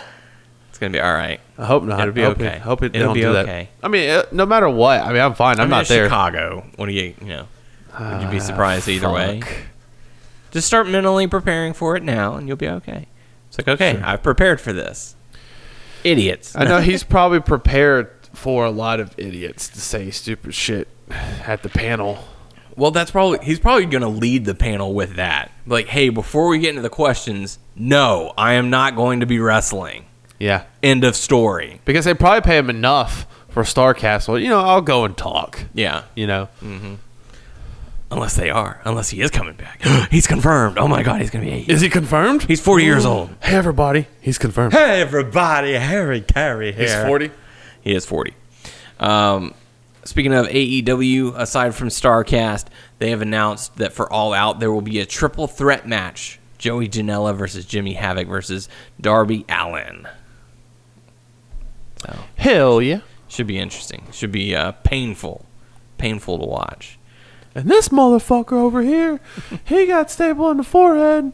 [0.70, 1.40] it's gonna be all right.
[1.58, 2.02] I hope not.
[2.02, 2.58] It'll be hope okay.
[2.58, 3.70] It, hope it It'll be do okay.
[3.82, 3.86] that.
[3.86, 5.02] I mean, uh, no matter what.
[5.02, 5.56] I mean, I'm fine.
[5.56, 6.06] I'm I mean, not there.
[6.06, 6.66] Chicago.
[6.76, 7.48] What do you, you know?
[8.00, 9.42] Would you be surprised either way?
[10.52, 13.08] Just start mentally preparing for it now, and you'll be okay.
[13.48, 15.16] It's like, okay, I've prepared for this.
[16.04, 16.56] Idiots.
[16.56, 21.64] I know he's probably prepared for a lot of idiots to say stupid shit at
[21.64, 22.24] the panel.
[22.76, 25.52] Well, that's probably he's probably going to lead the panel with that.
[25.68, 29.40] Like, hey, before we get into the questions, no, I am not going to be
[29.40, 30.06] wrestling.
[30.40, 31.82] Yeah, End of story.
[31.84, 34.30] because they probably pay him enough for Starcast.
[34.30, 35.66] Well, you know, I'll go and talk.
[35.74, 36.96] Yeah, You know, mm-hmm.
[38.12, 39.82] Unless they are, unless he is coming back.
[40.12, 40.78] he's confirmed.
[40.80, 41.72] Oh my god, he's going to be.
[41.72, 42.44] is he confirmed?
[42.44, 43.30] He's 40 years old.
[43.42, 44.74] Hey, everybody, he's confirmed.
[44.74, 46.82] Hey, everybody, Harry Caray here.
[46.88, 47.32] He's forty.
[47.82, 48.34] He is 40.
[49.00, 49.54] Um,
[50.04, 52.66] speaking of AEW, aside from StarCast,
[52.98, 56.90] they have announced that for All Out, there will be a triple threat match Joey
[56.90, 58.68] Janela versus Jimmy Havoc versus
[59.00, 60.08] Darby Allin.
[62.02, 63.00] So, Hell yeah!
[63.30, 64.08] should be interesting.
[64.12, 65.46] Should be uh, painful.
[65.98, 66.99] Painful to watch.
[67.56, 69.20] And this motherfucker over here,
[69.66, 71.34] he got staple in the forehead.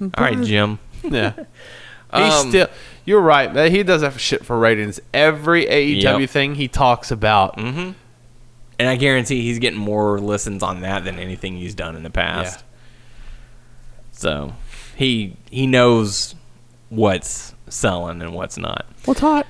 [0.00, 0.78] All right, Jim.
[1.02, 1.32] Yeah.
[2.14, 2.68] He's Um, still.
[3.04, 3.52] You're right.
[3.54, 3.70] man.
[3.70, 5.00] He does have shit for ratings.
[5.14, 6.30] Every AEW Yep.
[6.30, 7.56] thing he talks about.
[7.56, 7.92] Mm-hmm.
[8.78, 12.10] And I guarantee he's getting more listens on that than anything he's done in the
[12.10, 12.58] past.
[12.58, 12.62] Yeah.
[14.12, 14.52] So
[14.96, 16.34] he he knows
[16.90, 18.86] what's selling and what's not.
[19.04, 19.46] What's hot?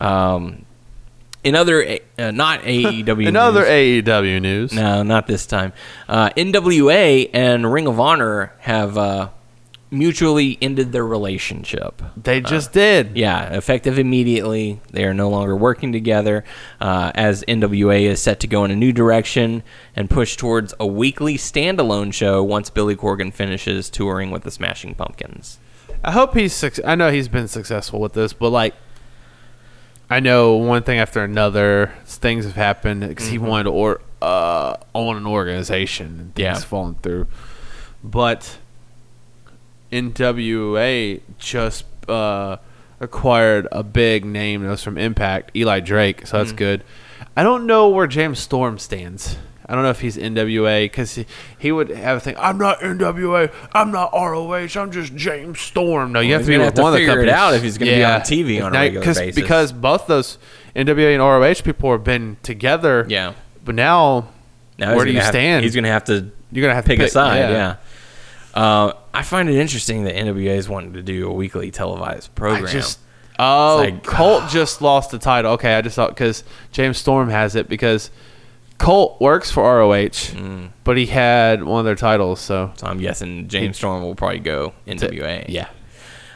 [0.00, 0.64] Um,
[1.44, 5.72] in other uh, not AEW In other AEW news, no, not this time.
[6.08, 9.28] Uh, NWA and Ring of Honor have uh,
[9.90, 12.02] mutually ended their relationship.
[12.16, 13.16] they just did.
[13.16, 14.80] Yeah, effective immediately.
[14.90, 16.44] They are no longer working together
[16.80, 19.62] uh, as NWA is set to go in a new direction
[19.96, 24.94] and push towards a weekly standalone show once Billy Corgan finishes touring with the Smashing
[24.94, 25.58] Pumpkins.
[26.04, 26.52] I hope he's.
[26.52, 28.74] Suc- I know he's been successful with this, but like,
[30.10, 34.76] I know one thing after another, things have happened because he wanted to or uh,
[34.94, 36.54] own an organization and things Yeah.
[36.58, 37.26] falling through.
[38.02, 38.58] But
[39.92, 42.56] NWA just uh,
[43.00, 46.82] acquired a big name that was from Impact, Eli Drake, so that's good.
[47.36, 49.36] I don't know where James Storm stands.
[49.68, 51.26] I don't know if he's NWA because he,
[51.58, 52.36] he would have a thing.
[52.38, 53.52] I'm not NWA.
[53.72, 54.68] I'm not ROH.
[54.76, 56.12] I'm just James Storm.
[56.12, 57.62] No, you Well, have to be with to one of the figure it out if
[57.62, 59.34] he's gonna be on TV on a Now, regular 'cause- basis.
[59.34, 60.38] Because both those
[60.74, 63.04] NWA and ROH people have been together.
[63.08, 63.34] Yeah.
[63.64, 64.28] But now,
[64.78, 65.64] Now where do you have- stand?
[65.64, 67.38] He's going to have to You're gonna have to pick, a side.
[67.50, 67.50] yeah.
[67.50, 67.74] Yeah.
[68.54, 72.64] Uh, I find it interesting that NWA is wanting to do a weekly televised program.
[72.64, 72.98] I just
[73.38, 75.52] oh, like- Colt just lost the title.
[75.52, 76.42] Okay, I just thought because
[76.72, 78.10] James Storm has it because
[78.78, 80.68] Colt works for ROH, Mm.
[80.84, 82.40] but he had one of their titles.
[82.40, 85.44] So so I'm guessing James Storm will probably go NWA.
[85.48, 85.66] yeah,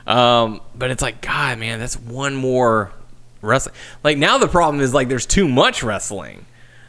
[0.06, 2.90] Um, but it's like, God, man, that's one more
[3.40, 3.74] wrestling.
[4.02, 6.44] Like now, the problem is like there's too much wrestling,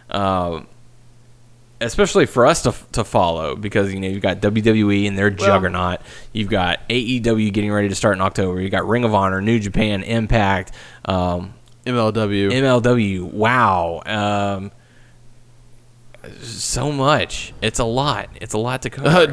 [0.09, 0.65] um,
[1.81, 5.99] especially for us to to follow because you know you've got WWE and their juggernaut.
[6.31, 8.59] You've got AEW getting ready to start in October.
[8.61, 10.71] You got Ring of Honor, New Japan, Impact,
[11.05, 11.53] um,
[11.85, 12.51] MLW.
[12.51, 13.21] MLW.
[13.31, 14.01] Wow.
[14.05, 14.71] Um,
[16.41, 17.53] so much.
[17.61, 18.29] It's a lot.
[18.41, 19.09] It's a lot to cover.
[19.13, 19.25] Uh,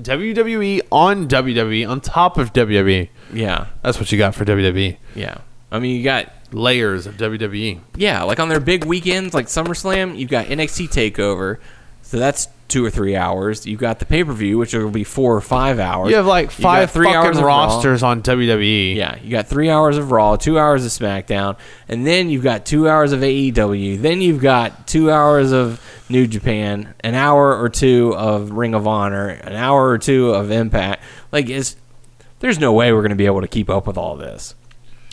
[0.00, 3.08] WWE on WWE on top of WWE.
[3.32, 3.66] yeah.
[3.82, 4.96] That's what you got for WWE.
[5.14, 5.38] Yeah.
[5.70, 7.16] I mean, you got Layers of.
[7.16, 7.80] WWE.
[7.96, 11.58] Yeah, like on their big weekends, like SummerSlam, you've got NXT Takeover,
[12.02, 13.66] so that's two or three hours.
[13.66, 16.10] You've got the pay per view, which will be four or five hours.
[16.10, 17.66] You have like five three hours of Raw.
[17.66, 18.22] rosters on E.
[18.22, 18.96] WWE.
[18.96, 21.58] Yeah, you got three hours of Raw, two hours of SmackDown,
[21.88, 24.00] and then you've got two hours of AEW.
[24.00, 28.86] Then you've got two hours of New Japan, an hour or two of Ring of
[28.86, 31.02] Honor, an hour or two of Impact.
[31.30, 31.76] Like, it's
[32.40, 34.54] there's no way we're going to be able to keep up with all this.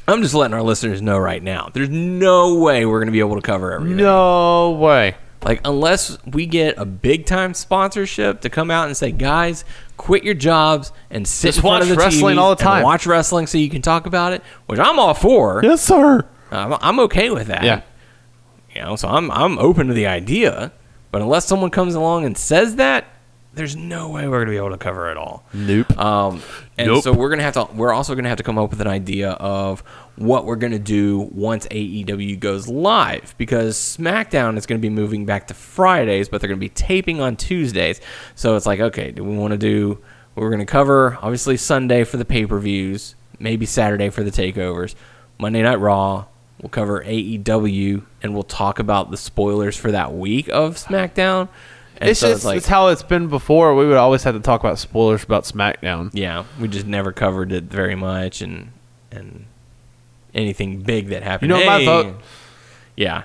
[0.07, 1.69] I'm just letting our listeners know right now.
[1.71, 3.97] There's no way we're going to be able to cover everything.
[3.97, 5.15] No way.
[5.41, 9.63] Like unless we get a big time sponsorship to come out and say, guys,
[9.95, 12.61] quit your jobs and sit Just in front watch of the wrestling TVs all the
[12.61, 15.61] and time." watch wrestling so you can talk about it, which I'm all for.
[15.63, 16.25] Yes, sir.
[16.51, 17.63] I'm, I'm okay with that.
[17.63, 17.81] Yeah.
[18.75, 20.71] You know, so I'm I'm open to the idea,
[21.11, 23.05] but unless someone comes along and says that,
[23.53, 25.43] there's no way we're gonna be able to cover it all.
[25.53, 25.97] Nope.
[25.97, 26.41] Um,
[26.77, 27.03] and Nope.
[27.03, 27.67] so we're gonna have to.
[27.73, 29.81] We're also gonna have to come up with an idea of
[30.15, 35.47] what we're gonna do once AEW goes live because SmackDown is gonna be moving back
[35.47, 37.99] to Fridays, but they're gonna be taping on Tuesdays.
[38.35, 39.99] So it's like, okay, do we want to do?
[40.35, 44.95] We're gonna cover obviously Sunday for the pay per views, maybe Saturday for the takeovers,
[45.37, 46.25] Monday Night Raw.
[46.61, 51.47] We'll cover AEW and we'll talk about the spoilers for that week of SmackDown.
[51.99, 53.75] And It's so just it's how it's been before.
[53.75, 56.11] We would always have to talk about spoilers about SmackDown.
[56.13, 58.71] yeah, we just never covered it very much, and
[59.11, 59.45] and
[60.33, 61.51] anything big that happened.
[61.51, 62.15] You know my vote.
[62.95, 63.23] Yeah,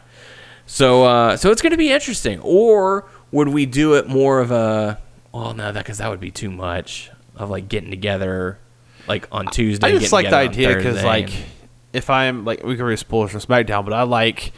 [0.67, 2.41] so uh, so it's going to be interesting.
[2.41, 5.01] Or would we do it more of a?
[5.33, 8.59] Well, no, that because that would be too much of like getting together,
[9.07, 9.87] like on Tuesday.
[9.89, 11.45] I just like the idea because like and-
[11.93, 14.53] if I'm like we can read spoilers for SmackDown, but I like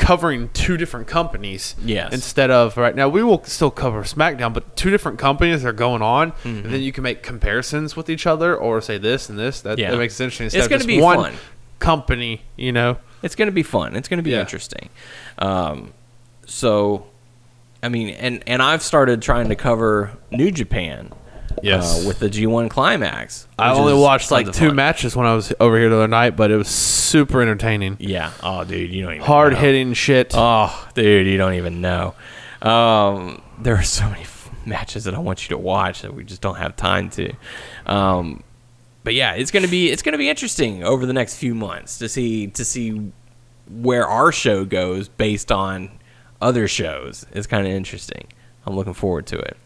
[0.00, 1.76] covering two different companies.
[1.84, 2.12] Yes.
[2.12, 6.02] Instead of right now, we will still cover SmackDown, but two different companies are going
[6.02, 6.48] on, Mm-hmm.
[6.48, 9.60] and then you can make comparisons with each other, or say this and this.
[9.60, 9.90] That, Yeah.
[9.92, 10.46] that makes it interesting.
[10.46, 11.34] It's Instead of gonna just be one fun.
[11.78, 12.96] company, you know.
[13.22, 13.94] It's going to be fun.
[13.96, 14.40] It's going to be Yeah.
[14.40, 14.88] interesting.
[15.38, 15.92] Um,
[16.46, 17.06] so,
[17.82, 21.12] I mean, and and I've started trying to cover New Japan.
[21.62, 22.04] Yes.
[22.04, 23.46] uh, with the G1 climax.
[23.58, 24.76] I only watched like two fun.
[24.76, 27.96] matches when I was over here the other night, but it was super entertaining.
[28.00, 28.32] Yeah.
[28.42, 29.58] Oh, dude, you don't even Hard know.
[29.58, 30.32] hitting shit.
[30.34, 32.14] Oh, dude, you don't even know.
[32.62, 36.24] Um, there are so many f- matches that I want you to watch that we
[36.24, 37.32] just don't have time to.
[37.86, 38.42] Um,
[39.02, 42.08] but yeah, it's gonna be it's gonna be interesting over the next few months to
[42.08, 43.12] see to see
[43.70, 45.90] where our show goes based on
[46.42, 47.24] other shows.
[47.32, 48.26] It's kind of interesting.
[48.66, 49.56] I'm looking forward to it,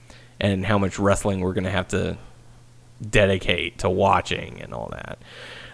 [0.41, 2.17] and how much wrestling we're gonna have to
[3.11, 5.19] dedicate to watching and all that.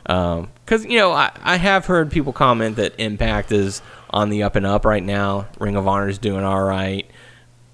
[0.06, 4.42] Um, because you know, I, I have heard people comment that Impact is on the
[4.42, 5.46] up and up right now.
[5.58, 7.08] Ring of Honor is doing all right,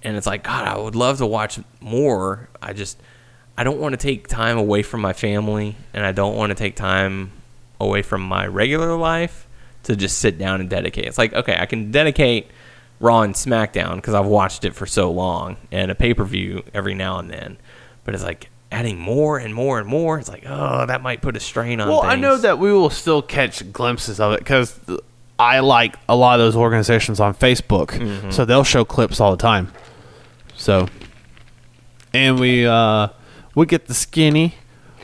[0.02, 2.48] and it's like God, I would love to watch more.
[2.60, 3.00] I just
[3.56, 6.54] I don't want to take time away from my family, and I don't want to
[6.54, 7.32] take time
[7.80, 9.46] away from my regular life
[9.84, 11.06] to just sit down and dedicate.
[11.06, 12.48] It's like okay, I can dedicate
[13.00, 16.62] Raw and SmackDown because I've watched it for so long, and a pay per view
[16.72, 17.58] every now and then.
[18.04, 20.18] But it's like adding more and more and more.
[20.18, 21.88] It's like oh, that might put a strain on.
[21.88, 24.78] Well, I know that we will still catch glimpses of it because
[25.38, 28.30] I like a lot of those organizations on Facebook, Mm-hmm.
[28.30, 29.72] so they'll show clips all the time.
[30.54, 30.88] So,
[32.14, 33.08] and we uh,
[33.54, 34.54] we get the skinny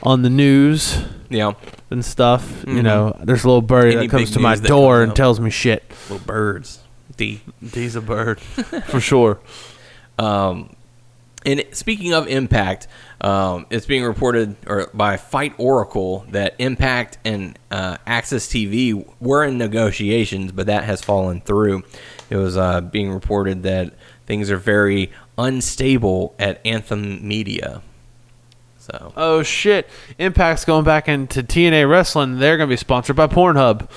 [0.03, 1.53] on the news Yeah,
[1.91, 2.65] and stuff.
[2.67, 3.99] You know, there's a little birdie Mm-hmm.
[3.99, 5.85] Any that comes to my door and tells me shit.
[6.09, 6.79] little birds.
[7.73, 8.41] He's a bird
[8.87, 9.41] for sure.
[10.19, 10.77] Um,
[11.45, 12.87] and speaking of Impact,
[13.21, 19.45] um, it's being reported or by Fight Oracle that Impact and uh, AXS TV were
[19.45, 21.83] in negotiations, but that has fallen through.
[22.31, 23.95] It was uh, being reported that
[24.27, 27.83] things are very unstable at Anthem Media.
[28.83, 29.89] So Oh shit!
[30.19, 32.39] Impact's going back into TNA wrestling.
[32.41, 33.89] They're gonna be sponsored by Pornhub.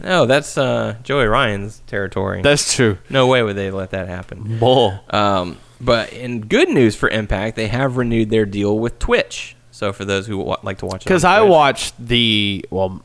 [0.02, 2.40] no, that's uh, Joey Ryan's territory.
[2.40, 2.96] That's true.
[3.10, 4.58] no way would they let that happen.
[4.58, 4.98] Bull.
[5.10, 9.54] Um, but in good news for Impact, they have renewed their deal with Twitch.
[9.70, 13.02] So for those who wa- like to watch, it Because I Twitch- watched the well,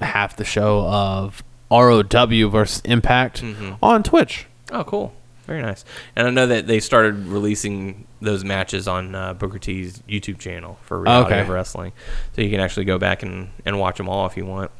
[0.00, 3.72] half the show of ROW versus Impact Mm-hmm.
[3.82, 4.46] on Twitch.
[4.72, 5.12] Oh, cool,
[5.46, 5.84] very nice.
[6.16, 10.78] And I know that they started releasing those matches on uh, Booker T's YouTube channel
[10.82, 11.40] for Reality Okay.
[11.42, 11.92] of Wrestling,
[12.34, 14.70] so you can actually go back and, and watch them all if you want.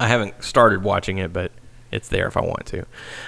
[0.00, 1.52] I haven't started watching it, but
[1.92, 2.86] it's there if I want to.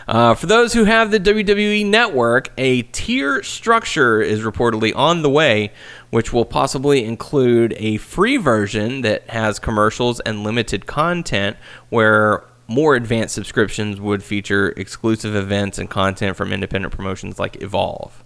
[0.09, 5.29] Uh, for those who have the WWE Network, a tier structure is reportedly on the
[5.29, 5.71] way,
[6.09, 11.59] which will possibly include a free version that has commercials and limited content,
[11.91, 18.25] where more advanced subscriptions would feature exclusive events and content from independent promotions like Evolve.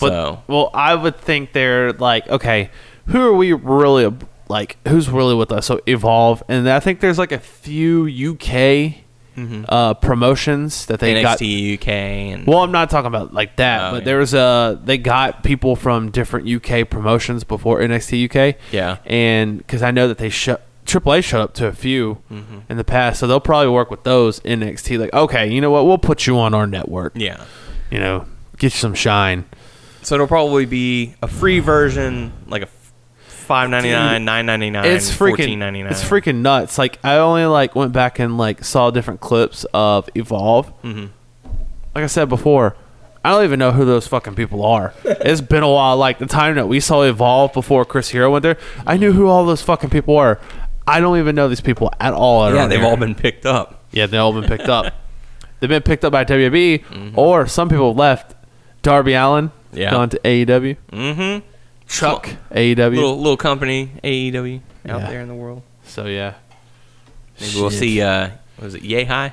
[0.00, 2.70] But so, well, I would think they're like, okay,
[3.06, 4.14] who are we really
[4.48, 4.76] like?
[4.88, 5.66] Who's really with us?
[5.66, 8.94] So Evolve, and I think there's like a few UK
[9.68, 11.38] uh, promotions that they got.
[11.38, 14.04] NXT UK and Well, I'm not talking about like that, Oh, but yeah.
[14.04, 18.56] there was a they got people from different UK promotions before NXT UK.
[18.72, 18.96] Yeah.
[19.04, 22.58] and because I know that they shut AAA showed up to a few Mm-hmm.
[22.70, 24.98] in the past, so they'll probably work with those NXT.
[24.98, 25.84] Like, okay, you know what?
[25.86, 27.12] We'll put you on our network.
[27.16, 27.44] yeah.
[27.90, 28.26] You know,
[28.58, 29.44] get you some shine.
[30.02, 32.66] So it'll probably be a free version, like a
[33.26, 35.92] five ninety nine, nine ninety nine, it's freaking fourteen ninety nine.
[35.92, 36.78] It's freaking nuts.
[36.78, 40.72] Like I only like went back and like saw different clips of Evolve.
[40.82, 41.10] Mhm.
[41.94, 42.76] like I said before,
[43.24, 44.92] I don't even know who those fucking people are.
[45.04, 45.96] it's been a while.
[45.96, 49.28] Like the time that we saw Evolve before Chris Hero went there, I knew who
[49.28, 50.40] all those fucking people were.
[50.86, 52.52] I don't even know these people at all.
[52.54, 52.88] Yeah, they've here.
[52.88, 53.84] all been picked up.
[53.92, 54.92] Yeah, they've all been picked up.
[55.60, 58.34] They've been picked up by WB, or some people left.
[58.82, 59.90] Darby Allin, Yeah.
[59.90, 60.76] gone to AEW.
[60.92, 61.46] Mm-hmm.
[61.88, 62.94] Chuck, AEW.
[62.94, 65.06] Little little company AEW out Yeah.
[65.10, 65.62] there in the world.
[65.82, 66.34] so yeah,
[67.40, 68.02] Maybe we'll see.
[68.02, 68.30] Uh,
[68.60, 69.32] was it High?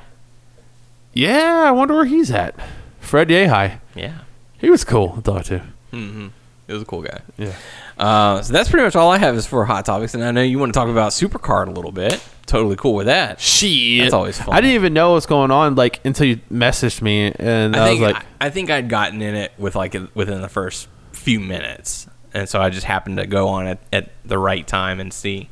[1.14, 2.56] Yeah, I wonder where he's at.
[3.01, 3.80] Fred Yehi.
[3.93, 4.20] Yeah.
[4.58, 5.60] He was cool to talk to.
[5.91, 6.28] Mm-hmm.
[6.70, 7.20] It was a cool guy.
[7.38, 7.54] Yeah.
[7.98, 10.41] Uh, so that's pretty much all I have is for hot topics, and I know
[10.41, 12.22] you want to talk about Supercard a little bit.
[12.46, 13.39] Totally cool with that.
[13.39, 14.02] Shit.
[14.02, 14.54] That's always fun.
[14.54, 17.84] I didn't even know what was going on like until you messaged me, and I,
[17.84, 20.50] I think was like, I, I think I'd gotten in it with like within the
[20.50, 24.68] first few minutes, and so I just happened to go on it at the right
[24.68, 25.50] time and see.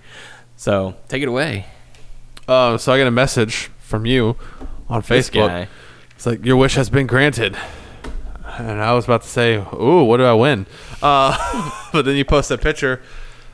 [0.58, 1.68] So take it away,
[2.48, 4.36] oh, so I get a message from you
[4.90, 5.68] on Facebook.
[6.16, 7.58] It's like your wish has been granted,
[8.58, 10.66] and I was about to say, "Ooh, what do I win?"
[11.02, 13.02] Uh, but then you post a picture,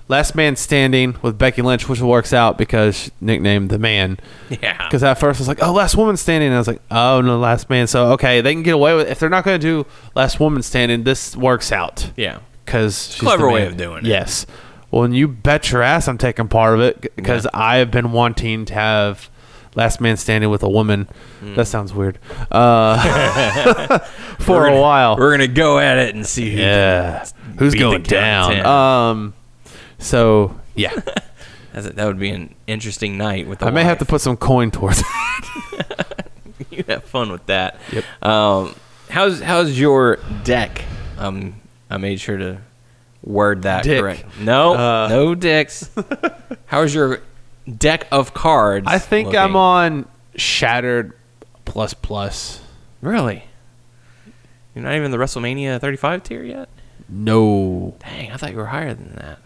[0.07, 4.17] last man standing with Becky Lynch, which works out because nicknamed the man.
[4.49, 4.85] Yeah.
[4.87, 7.21] Because at first I was like, "Oh, last woman standing," and I was like, "Oh
[7.21, 9.65] no, last man." So okay, they can get away with if they're not going to
[9.65, 9.85] do
[10.15, 11.03] last woman standing.
[11.03, 12.39] This works out Yeah.
[12.65, 14.09] because Clever way of doing it.
[14.09, 14.45] Yes.
[14.91, 17.49] Well, and you bet your ass I'm taking part of it because Yeah.
[17.53, 19.29] I have been wanting to have
[19.77, 21.07] last man standing with a woman.
[21.41, 21.55] Mm.
[21.55, 22.19] That sounds weird.
[22.51, 23.99] Uh,
[24.39, 25.15] for We're a while.
[25.17, 26.51] We're gonna go at it and see.
[26.51, 27.25] Who Yeah.
[27.59, 28.65] Who's going down?
[28.65, 29.33] Um.
[29.99, 30.91] So yeah,
[31.73, 33.63] That's a- that would be an interesting night with.
[33.63, 34.99] I may have to put some coin towards
[35.73, 36.27] it.
[36.71, 37.79] you have fun with that.
[37.91, 38.03] Yep.
[38.23, 38.75] Um,
[39.09, 40.83] how's how's your deck?
[41.17, 41.55] Um,
[41.89, 42.61] I made sure to
[43.23, 43.99] word that Dick.
[44.01, 44.25] correct.
[44.39, 45.07] No, Uh.
[45.09, 45.89] no dicks.
[46.67, 47.21] how's your
[47.75, 48.85] deck of cards?
[48.87, 49.39] I think looking?
[49.39, 51.13] I'm on Shattered
[51.65, 52.61] plus plus.
[53.01, 53.43] Really?
[54.73, 56.69] You're not even the WrestleMania 35 tier yet.
[57.09, 57.95] No.
[57.99, 59.39] Dang, I thought you were higher than that.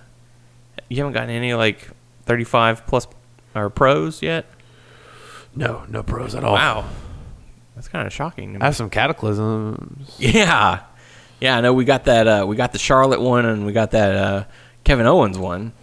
[0.89, 1.89] You haven't gotten any like
[2.25, 3.07] 35 plus
[3.55, 4.45] or pros yet.
[5.55, 6.53] No, no pros at all.
[6.53, 6.85] Wow,
[7.75, 8.53] that's kind of shocking.
[8.53, 8.61] To me.
[8.61, 10.15] I have some cataclysms.
[10.17, 10.81] Yeah,
[11.39, 11.57] yeah.
[11.57, 12.27] I know we got that.
[12.27, 14.43] Uh, we got the Charlotte one, and we got that uh,
[14.83, 15.73] Kevin Owens one.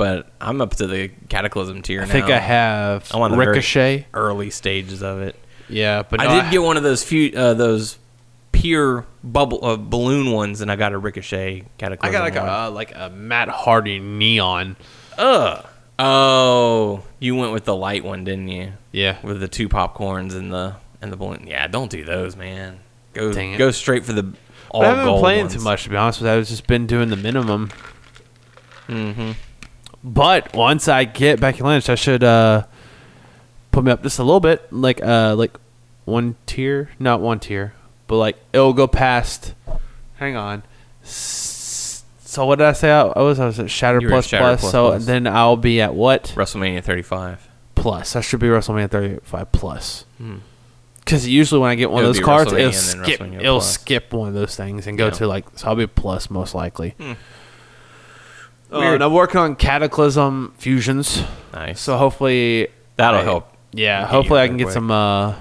[0.00, 2.04] But I'm up to the Cataclysm tier now.
[2.04, 2.12] I now.
[2.14, 4.06] think I have I'm on the very Ricochet.
[4.14, 5.36] early stages of it.
[5.68, 7.98] Yeah, but I no, did get one of those few uh, those
[8.50, 12.08] pure bubble uh, balloon ones, and I got a Ricochet Cataclysm.
[12.08, 12.48] I got like one.
[12.48, 14.76] a uh, like a Matt Hardy neon.
[15.18, 15.66] Ugh.
[15.98, 18.72] Oh, you went with the light one, didn't you?
[18.92, 19.18] Yeah.
[19.22, 21.44] With the two popcorns and the and the balloon.
[21.46, 22.80] Yeah, don't do those, man.
[23.12, 23.58] Go Dang it.
[23.58, 24.32] go straight for the
[24.70, 25.54] all But I haven't been playing ones.
[25.56, 26.38] too much to be honest with you.
[26.38, 27.70] I've just been doing the minimum.
[28.88, 29.32] Mm-hmm.
[30.02, 32.64] But once I get Becky Lynch, I should uh,
[33.70, 35.56] put me up just a little bit, like uh, like
[36.06, 37.74] one tier, not one tier,
[38.06, 39.54] but like it'll go past.
[40.16, 40.62] Hang on.
[41.02, 42.90] So what did I say?
[42.90, 44.60] I was I was at Shatter at plus Shatter plus.
[44.60, 45.06] plus So plus.
[45.06, 47.48] then I'll be at what WrestleMania 35.
[47.74, 48.14] plus?
[48.16, 50.04] I should be WrestleMania 35 plus.
[50.18, 50.36] Hmm.
[51.00, 53.20] Because usually when I get one It of those cards, it'll skip.
[53.20, 53.72] It'll plus.
[53.72, 55.10] skip one of those things and go Yeah.
[55.10, 55.44] to like.
[55.58, 56.90] So I'll be plus most likely.
[57.00, 57.12] Hmm.
[58.72, 61.80] And I'm working on Cataclysm fusions, Nice.
[61.80, 63.56] so hopefully That'll I- help.
[63.72, 64.74] Yeah, hopefully I can get quick.
[64.74, 64.90] some.
[64.90, 65.34] Uh,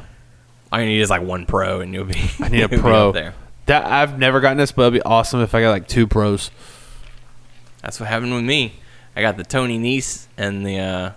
[0.71, 2.29] All you need is like one pro, and you'll be.
[2.39, 3.11] I need a pro.
[3.11, 3.33] there.
[3.65, 6.51] that I've never gotten this, but it'd be awesome if I got like two pros.
[7.81, 8.73] That's what happened with me.
[9.15, 11.11] I got the Tony Nese and the uh,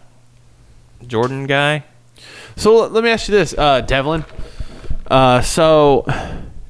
[1.07, 1.85] Jordan guy.
[2.57, 4.25] So let me ask you this, uh, Devlin.
[5.11, 6.07] Uh, so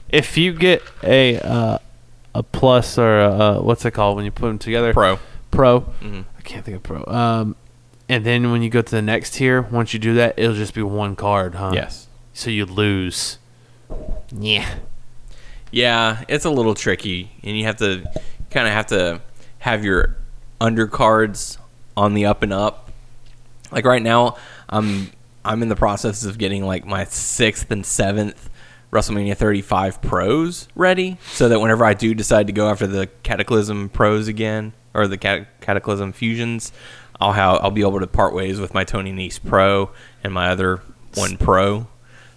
[0.08, 1.78] if you get a uh,
[2.34, 4.92] a plus or a, uh, what's it called when you put them together?
[4.92, 5.18] Pro.
[5.52, 5.82] Pro.
[6.02, 6.24] Mhm.
[6.36, 7.04] I can't think of pro.
[7.06, 7.54] Um,
[8.08, 10.74] and then when you go to the next tier, once you do that, it'll just
[10.74, 11.70] be one card, huh?
[11.72, 12.08] Yes.
[12.32, 13.38] So you lose.
[14.36, 14.68] Yeah.
[15.70, 18.04] Yeah, it's a little tricky, and you have to
[18.50, 19.22] kind of have to
[19.60, 20.16] have your
[20.60, 21.56] undercards
[21.96, 22.90] on the up and up.
[23.70, 24.36] Like right now,
[24.68, 25.10] I'm
[25.44, 28.50] I'm in the process of getting like my sixth and seventh
[28.92, 33.88] WrestleMania 35 pros ready, so that whenever I do decide to go after the Cataclysm
[33.88, 36.72] pros again or the Cat- Cataclysm fusions,
[37.20, 39.90] I'll have I'll be able to part ways with my Tony Nese pro
[40.24, 40.80] and my other
[41.14, 41.86] one pro,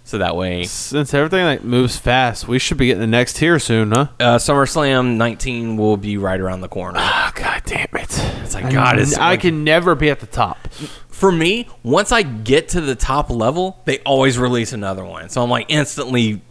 [0.04, 3.58] so that way Since everything like moves fast, we should be getting the next tier
[3.58, 4.08] soon, huh?
[4.20, 6.98] uh, SummerSlam 19 will be right around the corner.
[7.02, 8.18] Oh god damn it!
[8.42, 10.68] It's like, God, it's I like- can never be at the top.
[11.08, 15.30] For me, once I get to the top level, they always release another one.
[15.30, 16.42] So I'm like instantly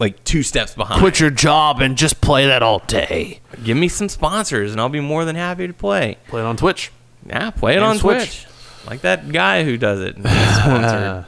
[0.00, 0.98] like two steps behind.
[1.00, 3.38] Quit your job and just play that all day.
[3.62, 6.16] Give me some sponsors and I'll be more than happy to play.
[6.28, 6.90] Play it on Twitch.
[7.26, 8.42] Yeah, play it And on Switch.
[8.42, 8.46] Twitch.
[8.88, 10.16] Like that guy who does it.
[10.16, 10.24] and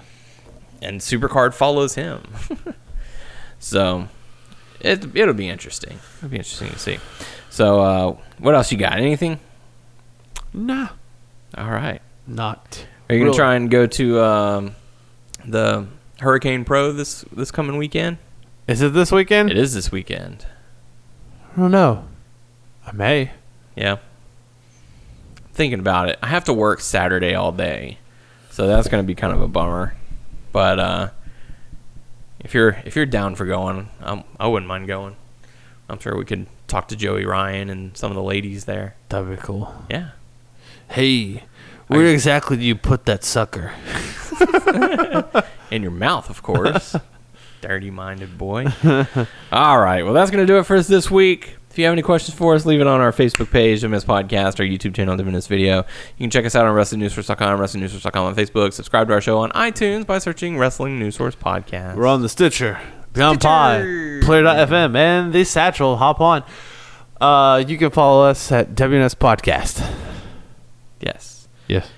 [0.83, 2.23] and Supercard follows him.
[3.65, 4.09] So
[4.81, 6.01] it it'll be interesting.
[6.19, 6.99] It'll be interesting to see.
[7.49, 8.95] So uh, what else you got?
[8.99, 9.39] Anything?
[10.53, 10.89] Nah,
[11.57, 12.03] All right.
[12.27, 12.85] not.
[13.09, 13.39] Are you gonna really.
[13.39, 14.75] try and go to um,
[15.47, 15.87] the
[16.19, 18.19] Hurricane Pro this this coming weekend?
[18.69, 19.51] Is it this weekend?
[19.51, 20.47] It is this weekend.
[21.53, 22.05] I don't know.
[22.87, 23.33] I may.
[23.75, 23.97] Yeah.
[25.53, 27.99] Thinking about it, I have to work Saturday all day,
[28.51, 29.95] so that's gonna be kind of a bummer.
[30.53, 31.11] But uh,
[32.41, 35.17] if you're if you're down for going, um, I wouldn't mind going.
[35.89, 38.95] I'm sure we could talk to Joey Ryan and some of the ladies there.
[39.09, 39.75] That'd be cool.
[39.91, 40.11] Yeah.
[40.89, 41.43] Hey,
[41.89, 43.73] where exactly do you put that sucker?
[45.71, 46.97] in your mouth, of course.
[47.63, 48.67] Dirty minded boy.
[49.53, 50.03] All right.
[50.03, 51.57] Well, that's going to do it for us this week.
[51.71, 54.61] If you have any questions for us, leave it on our Facebook page, WNS Podcast,
[54.61, 55.79] our YouTube channel, WNS Video.
[55.79, 58.75] You can check us out on WrestlingNewsSource.com, WrestlingNewsSource.com on Facebook.
[58.75, 61.97] Subscribe to our show on iTunes by searching Wrestling News Source Podcast.
[61.97, 62.79] We're on the Stitcher,
[63.15, 63.49] Beyond Stitcher.
[63.49, 65.97] Pod, Player.fm, and the Satchel.
[65.97, 66.45] Hop on.
[67.21, 69.89] Uh, you can follow us at WNS Podcast.
[71.01, 71.49] Yes.
[71.69, 71.89] Yes.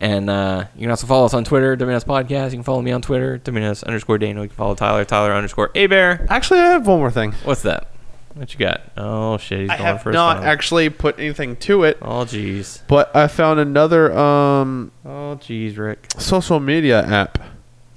[0.00, 2.46] And uh, you can also follow us on Twitter, WNS Podcast.
[2.52, 4.44] You can follow me on Twitter, WNS underscore Daniel.
[4.44, 6.24] You can follow Tyler, Tyler underscore Abear.
[6.30, 7.32] Actually, I have one more thing.
[7.44, 7.88] What's that?
[8.34, 8.82] What you got?
[8.96, 9.62] Oh, shit.
[9.62, 10.44] He's I going have first not time.
[10.44, 12.82] actually put anything to it, Oh, jeez.
[12.86, 16.06] but I found another um, Oh, jeez, Rick.
[16.18, 17.38] social media app.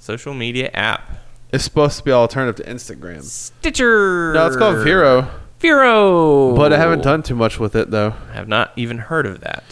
[0.00, 1.08] Social media app.
[1.52, 3.22] It's supposed to be alternative to Instagram.
[3.22, 4.32] Stitcher.
[4.32, 5.30] No, it's called Vero,
[5.60, 6.56] Vero.
[6.56, 8.14] but I haven't done too much with it though.
[8.30, 9.62] I have not even heard of that.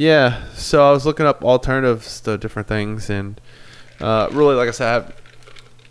[0.00, 3.38] Yeah, so I was looking up alternatives to different things, and
[4.00, 5.16] uh, really, like I said, I have,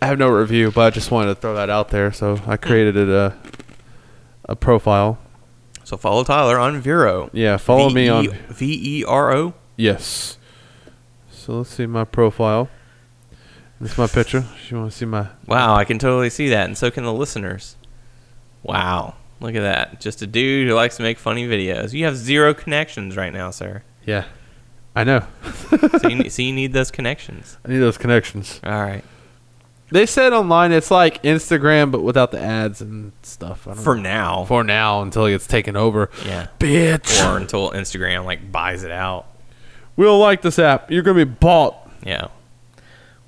[0.01, 2.11] I have no review, but I just wanted to throw that out there.
[2.11, 3.37] So I created it a
[4.45, 5.19] a profile.
[5.83, 7.29] So follow Tyler on Vero.
[7.33, 9.53] Yeah, follow me on V E R O.
[9.77, 10.39] yes.
[11.29, 12.67] So let's see my profile.
[13.79, 14.43] This is my picture.
[14.71, 17.13] You want to see my Wow, I can totally see that, and so can the
[17.13, 17.75] listeners.
[18.63, 20.01] Wow, look at that!
[20.01, 21.93] Just a dude who likes to make funny videos.
[21.93, 23.83] You have zero connections right now, sir.
[24.09, 24.25] Yeah.
[24.95, 25.25] I know.
[25.99, 27.57] So you, need, so you need those connections.
[27.63, 28.59] I need those connections.
[28.63, 29.03] All right.
[29.91, 33.67] They said online it's like Instagram, but without the ads and stuff.
[33.67, 34.01] I don't For know.
[34.01, 34.45] now.
[34.45, 36.09] For now, until it gets taken over.
[36.25, 36.47] yeah.
[36.59, 37.23] Bitch.
[37.25, 39.25] Or until Instagram like buys it out.
[39.95, 40.91] we don't like this app.
[40.91, 41.75] You're gonna be bought.
[42.05, 42.27] Yeah.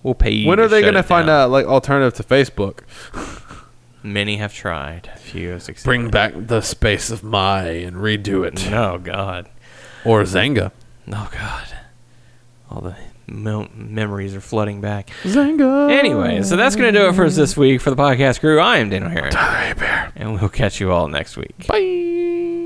[0.04, 0.48] We'll pay you.
[0.48, 2.80] when are they gonna find out like alternative to Facebook?
[4.04, 5.12] Many have tried.
[5.20, 5.86] Few have succeeded.
[5.86, 8.70] Bring back the space of my and redo it.
[8.70, 9.48] No, God.
[10.06, 10.72] Or Xanga.
[11.08, 11.68] Oh God,
[12.70, 12.96] all the
[13.28, 15.10] mem- memories are flooding back.
[15.24, 15.92] Xanga.
[15.92, 18.60] Anyway, so that's gonna do it for us this week for the podcast crew.
[18.60, 19.34] I am Daniel Harris,
[20.16, 21.68] and we'll catch you all next week.
[21.68, 22.60] Bye.